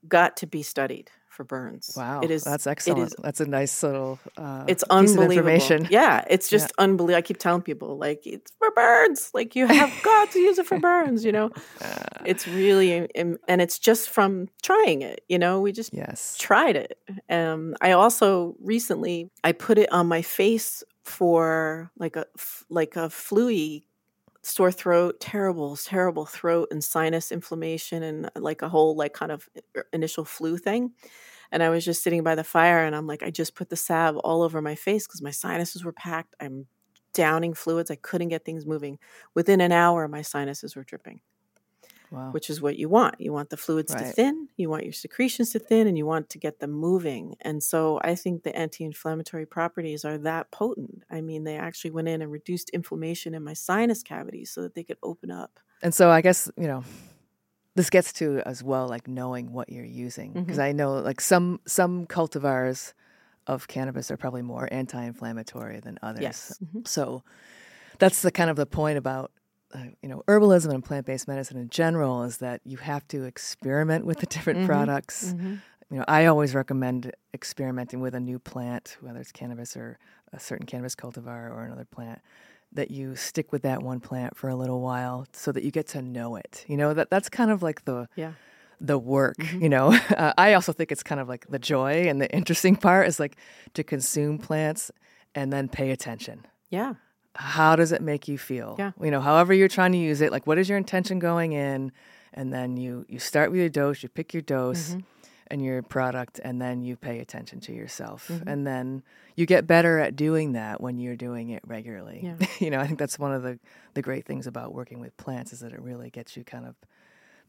[0.08, 1.94] got to be studied for burns.
[1.96, 2.44] Wow, it is.
[2.44, 3.08] That's excellent.
[3.08, 4.18] Is, that's a nice little.
[4.38, 5.32] Uh, it's unbelievable.
[5.32, 5.88] information.
[5.92, 6.84] Yeah, it's just Yeah.
[6.84, 7.18] unbelievable.
[7.18, 9.30] I keep telling people like it's for burns.
[9.34, 11.24] Like you have got to use it for burns.
[11.24, 11.52] You know,
[12.26, 15.22] it's really and and it's just from trying it.
[15.30, 16.38] You know, we just yes.
[16.40, 16.98] tried it.
[17.30, 22.26] Um, I also recently I put it on my face for like a
[22.70, 23.84] like a fluey
[24.46, 29.32] sore throat, terrible, terrible throat and sinus inflammation, and uh, like a whole like kind
[29.32, 30.91] of uh, initial flu thing.
[31.52, 33.76] And I was just sitting by the fire, and I'm like, I just put the
[33.78, 36.36] salve all over my face because my sinuses were packed.
[36.41, 36.68] I'm
[37.14, 37.91] downing fluids.
[37.91, 39.00] I couldn't get things moving.
[39.36, 41.22] Within an hour, my sinuses were dripping
[42.16, 42.32] Wow.
[42.32, 43.20] which is what you want.
[43.20, 46.30] You want the fluids to thin, you want your secretions to thin, and you want
[46.30, 47.36] to get them moving.
[47.41, 51.03] And so I think the anti inflammatory properties are that potent.
[51.09, 54.76] I mean, they actually went in and reduced inflammation in my sinus cavities so that
[54.76, 55.59] they could open up.
[55.84, 56.84] And so I guess, you know,
[57.76, 60.63] this gets to as well like knowing what you're using because Mhm.
[60.63, 62.93] I know like some some cultivars
[63.47, 66.22] of cannabis are probably more anti-inflammatory than others.
[66.22, 66.59] Yes.
[66.63, 66.88] Mhm.
[66.88, 67.24] So
[67.99, 69.32] that's the kind of the point about
[69.76, 74.06] uh, you know herbalism and plant-based medicine in general is that you have to experiment
[74.06, 74.66] with the different Mhm.
[74.66, 75.34] products.
[75.34, 75.60] Mhm.
[75.92, 80.00] You know, I always recommend experimenting with a new plant, whether it's cannabis or
[80.34, 82.20] a certain cannabis cultivar or another plant,
[82.72, 85.88] that you stick with that one plant for a little while so that you get
[85.90, 86.66] to know it.
[86.68, 88.34] You know, that that's kind of like the Yeah.
[88.82, 89.62] the work, Mhm.
[89.62, 89.88] you know.
[90.18, 93.20] Uh, I also think it's kind of like the joy and the interesting part is
[93.20, 93.38] like
[93.74, 94.92] to consume plants
[95.36, 96.46] and then pay attention.
[96.70, 96.96] Yeah.
[97.36, 98.76] How does it make you feel?
[98.80, 98.92] Yeah.
[99.02, 101.92] You know, however you're trying to use it, like what is your intention going in?
[102.34, 105.04] And then you you start with your dose, you pick your dose Mhm.
[105.48, 108.30] and your product, and then you pay attention to yourself.
[108.30, 108.44] Mhm.
[108.48, 109.04] And then
[109.36, 112.22] you get better at doing that when you're doing it regularly.
[112.24, 112.36] Yeah.
[112.60, 113.60] you know, I think that's one of the,
[113.94, 116.76] the great things about working with plants is that it really gets you kind of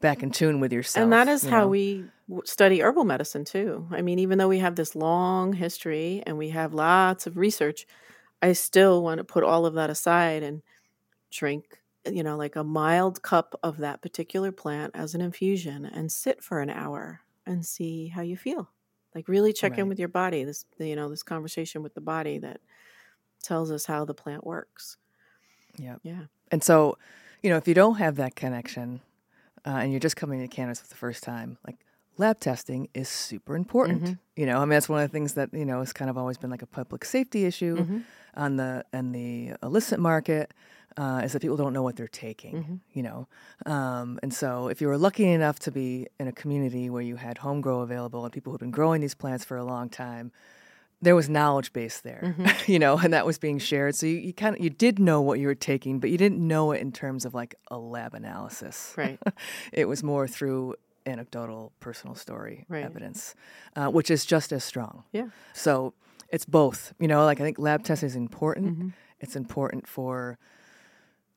[0.00, 1.02] back in tune with yourself.
[1.04, 1.68] And that is you how know?
[1.68, 2.04] we
[2.44, 3.86] study herbal medicine too.
[3.90, 7.86] I mean, even though we have this long history and we have lots of research,
[8.42, 10.62] I still want to put all of that aside and
[11.30, 11.78] drink,
[12.10, 16.42] you know, like a mild cup of that particular plant as an infusion and sit
[16.42, 18.70] for an hour and see how you feel.
[19.14, 20.44] Like really check in with your body.
[20.44, 22.60] This, you know, this conversation with the body that
[23.42, 24.98] tells us how the plant works.
[25.78, 25.96] Yeah.
[26.02, 26.24] Yeah.
[26.50, 26.98] And so,
[27.42, 29.00] you know, if you don't have that connection
[29.64, 31.76] uh, and you're just coming to cannabis for the first time, like
[32.18, 34.02] lab testing is super important.
[34.04, 34.18] Mhm.
[34.36, 36.16] You know, I mean, that's one of the things that, you know, has kind of
[36.18, 38.02] always been like a public safety issue Mhm.
[38.34, 40.52] on the on the illicit market
[40.98, 42.80] uh, is that people don't know what they're taking, Mhm.
[42.94, 43.28] you know.
[43.66, 47.16] Um, and so if you were lucky enough to be in a community where you
[47.16, 50.32] had home grow available and people who'd been growing these plants for a long time,
[51.02, 52.46] there was knowledge base there, Mhm.
[52.72, 53.94] you know, and that was being shared.
[53.94, 56.40] So you, you kind of you did know what you were taking, but you didn't
[56.40, 58.94] know it in terms of like a lab analysis.
[58.96, 59.20] Right.
[59.74, 60.76] it was more through
[61.06, 62.84] anecdotal, personal story Right.
[62.84, 63.34] evidence,
[63.76, 65.04] uh, which is just as strong.
[65.12, 65.28] Yeah.
[65.54, 65.94] So
[66.30, 66.92] it's both.
[66.98, 68.78] You know, like I think lab testing is important.
[68.78, 68.92] Mhm.
[69.20, 70.38] It's important for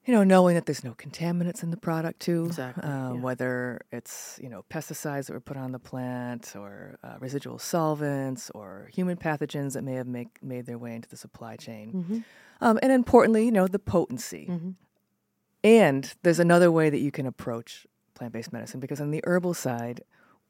[0.06, 2.46] you know knowing that there's no contaminants in the product too.
[2.46, 3.22] Exactly, Um, yeah.
[3.22, 8.50] Whether it's you know pesticides that were put on the plant or uh, residual solvents
[8.56, 11.94] or human pathogens that may have make, made their way into the supply chain.
[11.94, 12.24] Mhm.
[12.62, 14.48] Um, and importantly, you know the potency.
[14.50, 14.76] Mhm.
[15.64, 17.86] And there's another way that you can approach
[18.20, 20.02] plant based medicine because on the herbal side,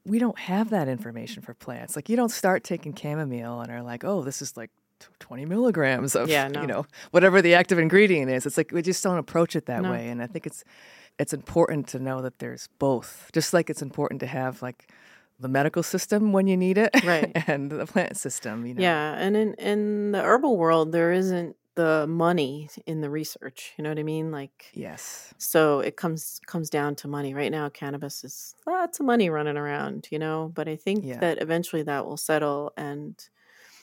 [0.04, 1.96] we don't have that information for plants.
[1.96, 5.44] Like, you don't start taking chamomile and are like, oh, this is like tw- 20
[5.46, 6.60] milligrams of, Yeah, no.
[6.62, 8.44] you know, whatever the active ingredient is.
[8.46, 9.90] It's like we just don't approach it that No.
[9.92, 10.08] way.
[10.08, 10.64] And I think it's
[11.18, 13.30] it's important to know that there's both.
[13.32, 14.90] Just like it's important to have like
[15.38, 17.30] the medical system when you need it, Right.
[17.46, 18.64] and the plant system.
[18.66, 23.10] You know, Yeah, and in in the herbal world, there isn't the money in the
[23.10, 23.74] research.
[23.76, 24.30] You know what I mean?
[24.30, 25.34] Like, Yes.
[25.38, 27.34] so it comes comes down to money.
[27.34, 30.08] Right now, cannabis is lots of money running around.
[30.10, 31.20] You know, but I think Yeah.
[31.20, 32.72] that eventually that will settle.
[32.76, 33.14] And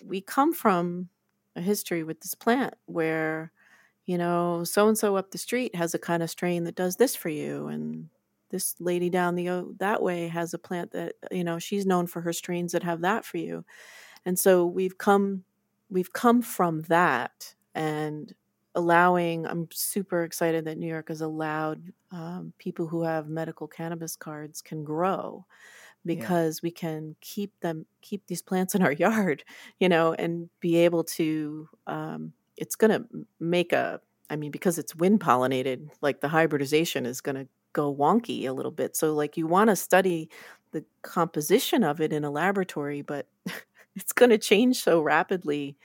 [0.04, 1.10] we come from
[1.56, 3.52] a history with this plant where,
[4.06, 6.98] you know, so and so up the street has a kind of strain that does
[6.98, 8.10] this for you, and
[8.52, 12.08] this lady down the o- that way has a plant that you know she's known
[12.08, 13.66] for her strains that have that for you
[14.26, 15.44] and so we've come
[15.90, 17.56] we've come from that
[18.78, 24.16] allowing i'm super excited that new york has allowed um, people who have medical cannabis
[24.16, 25.46] cards can grow
[26.06, 29.44] because we can keep them keep these plants in our yard
[29.80, 33.06] you know and be able to um, it's going to
[33.40, 34.00] make a
[34.30, 38.54] i mean because it's wind pollinated like the hybridization is going to go wonky a
[38.54, 38.96] little bit.
[38.96, 40.32] So like you want to study
[40.72, 43.28] the composition of it in a laboratory but
[43.96, 45.78] it's going to change so rapidly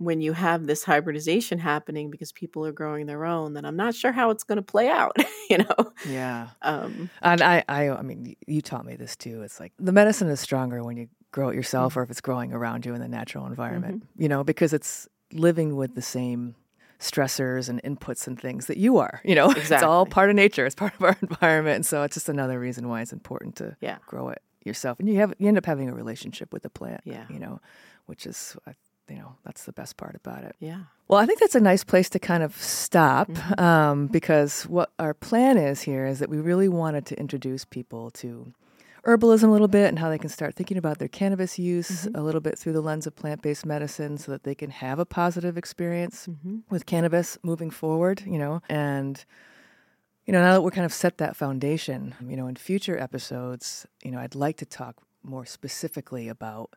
[0.00, 3.94] when you have this hybridization happening because people are growing their own, then I'm not
[3.94, 5.14] sure how it's going to play out.
[5.50, 5.92] you know?
[6.08, 6.48] Yeah.
[6.62, 9.42] Um, and I, I, I mean, you taught me this too.
[9.42, 12.00] It's like the medicine is stronger when you grow it yourself, mm-hmm.
[12.00, 14.02] or if it's growing around you in the natural environment.
[14.02, 14.22] Mm-hmm.
[14.22, 16.54] You know, because it's living with the same
[16.98, 19.20] stressors and inputs and things that you are.
[19.22, 19.74] You know, exactly.
[19.76, 20.64] it's all part of nature.
[20.64, 23.76] It's part of our environment, and so it's just another reason why it's important to
[23.82, 23.98] yeah.
[24.06, 24.98] grow it yourself.
[24.98, 27.02] And you have you end up having a relationship with the plant.
[27.04, 27.26] Yeah.
[27.28, 27.60] You know,
[28.06, 28.56] which is
[29.10, 31.84] you know that's the best part about it yeah well i think that's a nice
[31.84, 33.62] place to kind of stop mm-hmm.
[33.62, 38.10] um, because what our plan is here is that we really wanted to introduce people
[38.10, 38.52] to
[39.04, 42.16] herbalism a little bit and how they can start thinking about their cannabis use mm-hmm.
[42.16, 45.06] a little bit through the lens of plant-based medicine so that they can have a
[45.06, 46.58] positive experience mm-hmm.
[46.68, 49.24] with cannabis moving forward you know and
[50.26, 53.86] you know now that we're kind of set that foundation you know in future episodes
[54.04, 56.70] you know i'd like to talk more specifically about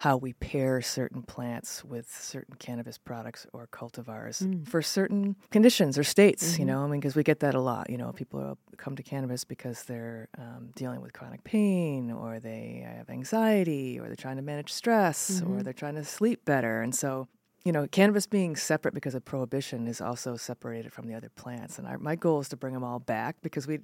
[0.00, 4.66] how we pair certain plants with certain cannabis products or cultivars mm.
[4.66, 6.52] for certain conditions or states.
[6.52, 6.62] Mm-hmm.
[6.62, 7.90] You know, I mean, because we get that a lot.
[7.90, 12.82] You know, people come to cannabis because they're um, dealing with chronic pain, or they
[12.96, 15.52] have anxiety, or they're trying to manage stress, mm-hmm.
[15.52, 17.28] or they're trying to sleep better, and so
[17.64, 21.78] you know, cannabis being separate because of prohibition is also separated from the other plants.
[21.78, 23.80] And our, my goal is to bring them all back because we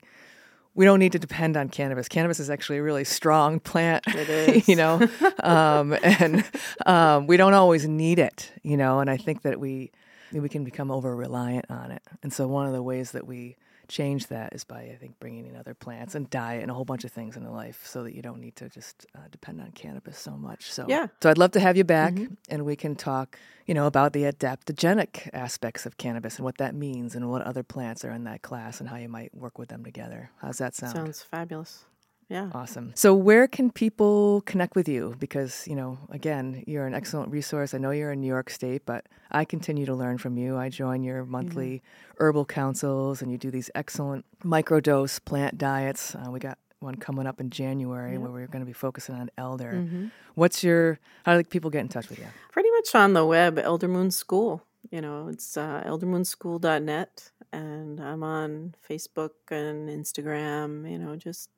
[0.77, 2.07] we don't need to depend on cannabis.
[2.07, 4.05] Cannabis is actually a really strong plant.
[4.67, 5.09] You know,
[5.43, 6.45] um, and
[6.85, 9.01] um, we don't always need it, you know.
[9.01, 9.91] And I think that we
[10.33, 12.03] we can become over reliant on it.
[12.23, 13.57] And so one of the ways that we
[13.89, 16.85] change that is by I think bringing in other plants and diet and a whole
[16.85, 19.73] bunch of things into life, so that you don't need to just uh, depend on
[19.73, 20.71] cannabis so much.
[20.73, 22.35] So yeah, so I'd love to have you back, mm-hmm.
[22.49, 26.75] and we can talk, you know, about the adaptogenic aspects of cannabis and what that
[26.75, 29.69] means, and what other plants are in that class, and how you might work with
[29.69, 30.31] them together.
[30.41, 30.95] How's that sound?
[30.95, 31.85] Sounds fabulous.
[32.29, 32.51] Yeah.
[32.55, 32.93] Awesome.
[32.97, 35.15] So, where can people connect with you?
[35.19, 37.73] Because, you know, again, you're an excellent resource.
[37.73, 40.57] I know you're in New York State, but I continue to learn from you.
[40.57, 42.25] I join your monthly mm-hmm.
[42.25, 46.17] herbal councils, and you do these excellent microdose plant diets.
[46.17, 48.21] Uh, we got one coming up in January yep.
[48.21, 49.75] where we're going to be focusing on elder.
[49.75, 50.07] Mm-hmm.
[50.35, 52.27] What's your, how do people get in touch with you?
[52.51, 54.65] Pretty much on the web, Eldermoon School.
[54.91, 61.49] You know, it's uh, eldermoonschool.net, and I'm on Facebook and Instagram, you know, just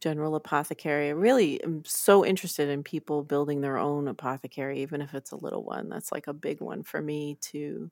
[0.00, 1.08] general apothecary.
[1.08, 5.36] I really am so interested in people building their own apothecary, even if it's a
[5.36, 5.88] little one.
[5.88, 7.88] That's like a big one for me to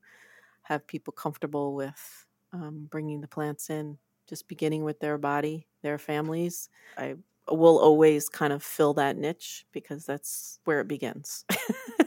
[0.62, 3.96] have people comfortable with um, bringing the plants in,
[4.28, 6.68] just beginning with their body, their families.
[6.98, 7.14] I
[7.48, 11.44] will always kind of fill that niche because that's where it begins.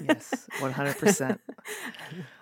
[0.01, 1.39] yes, 100%.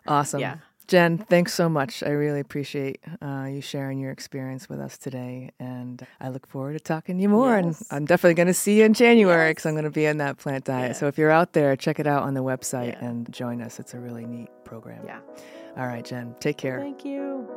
[0.05, 0.41] Awesome.
[0.41, 0.57] Yeah.
[0.87, 2.03] Jen, thanks so much.
[2.03, 5.51] I really appreciate uh, you sharing your experience with us today.
[5.59, 7.55] And I look forward to talking to you more.
[7.55, 7.81] Yes.
[7.81, 9.69] And I'm definitely going to see you in January because yes.
[9.69, 10.89] I'm going to be in that plant diet.
[10.89, 10.93] Yeah.
[10.93, 13.05] So if you're out there, check it out on the website yeah.
[13.05, 13.79] and join us.
[13.79, 15.05] It's a really neat program.
[15.05, 15.19] Yeah.
[15.77, 16.79] All right, Jen, take care.
[16.79, 17.47] Thank you.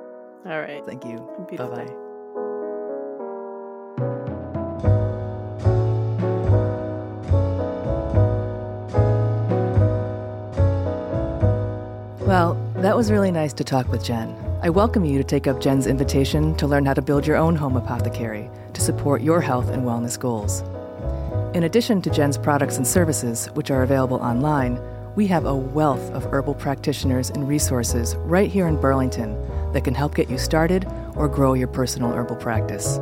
[0.47, 0.85] All right.
[0.87, 1.19] Thank you.
[1.57, 2.06] Bye bye.
[12.97, 14.35] That was really nice to talk with Jen.
[14.63, 17.55] I welcome you to take up Jen's invitation to learn how to build your own
[17.55, 20.63] home apothecary to support your health and wellness goals.
[21.55, 24.81] In addition to Jen's products and services, which are available online,
[25.15, 29.35] we have a wealth of herbal practitioners and resources right here in Burlington
[29.75, 30.87] that can help get you started
[31.17, 32.95] or grow your personal herbal practice.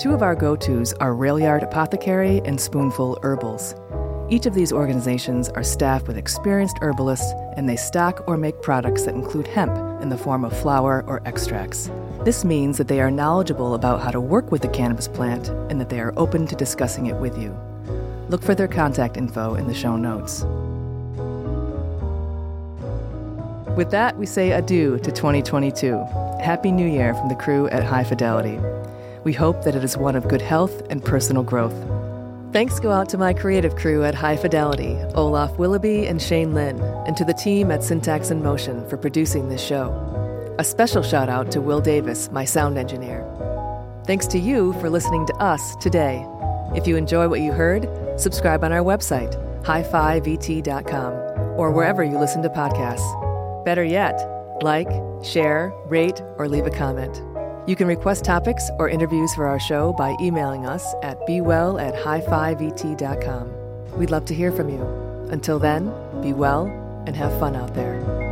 [0.00, 3.74] Two of our go tos are Railyard Apothecary and Spoonful Herbals.
[4.30, 9.04] Each of these organizations are staffed with experienced herbalists and they stock or make products
[9.04, 11.90] that include hemp in the form of flower or extracts.
[12.24, 15.80] This means that they are knowledgeable about how to work with the cannabis plant and
[15.80, 17.58] that they are open to discussing it with you.
[18.28, 20.44] Look for their contact info in the show notes.
[23.78, 26.04] With that, we say adieu to 2022.
[26.42, 28.58] Happy New Year from the crew at High Fidelity.
[29.24, 31.97] We hope that it is one of good health and personal growth.
[32.50, 36.80] Thanks go out to my creative crew at High Fidelity, Olaf Willoughby and Shane Lynn,
[37.06, 39.92] and to the team at Syntax in Motion for producing this show.
[40.58, 43.22] A special shout out to Will Davis, my sound engineer.
[44.06, 46.26] Thanks to you for listening to us today.
[46.74, 47.86] If you enjoy what you heard,
[48.18, 49.34] subscribe on our website,
[49.64, 51.12] hifivt.com,
[51.58, 53.64] or wherever you listen to podcasts.
[53.66, 54.18] Better yet,
[54.62, 54.88] like,
[55.22, 57.20] share, rate, or leave a comment.
[57.68, 61.94] You can request topics or interviews for our show by emailing us at bewell at.
[63.98, 64.82] We'd love to hear from you.
[65.30, 65.92] Until then,
[66.22, 66.64] be well
[67.06, 68.27] and have fun out there.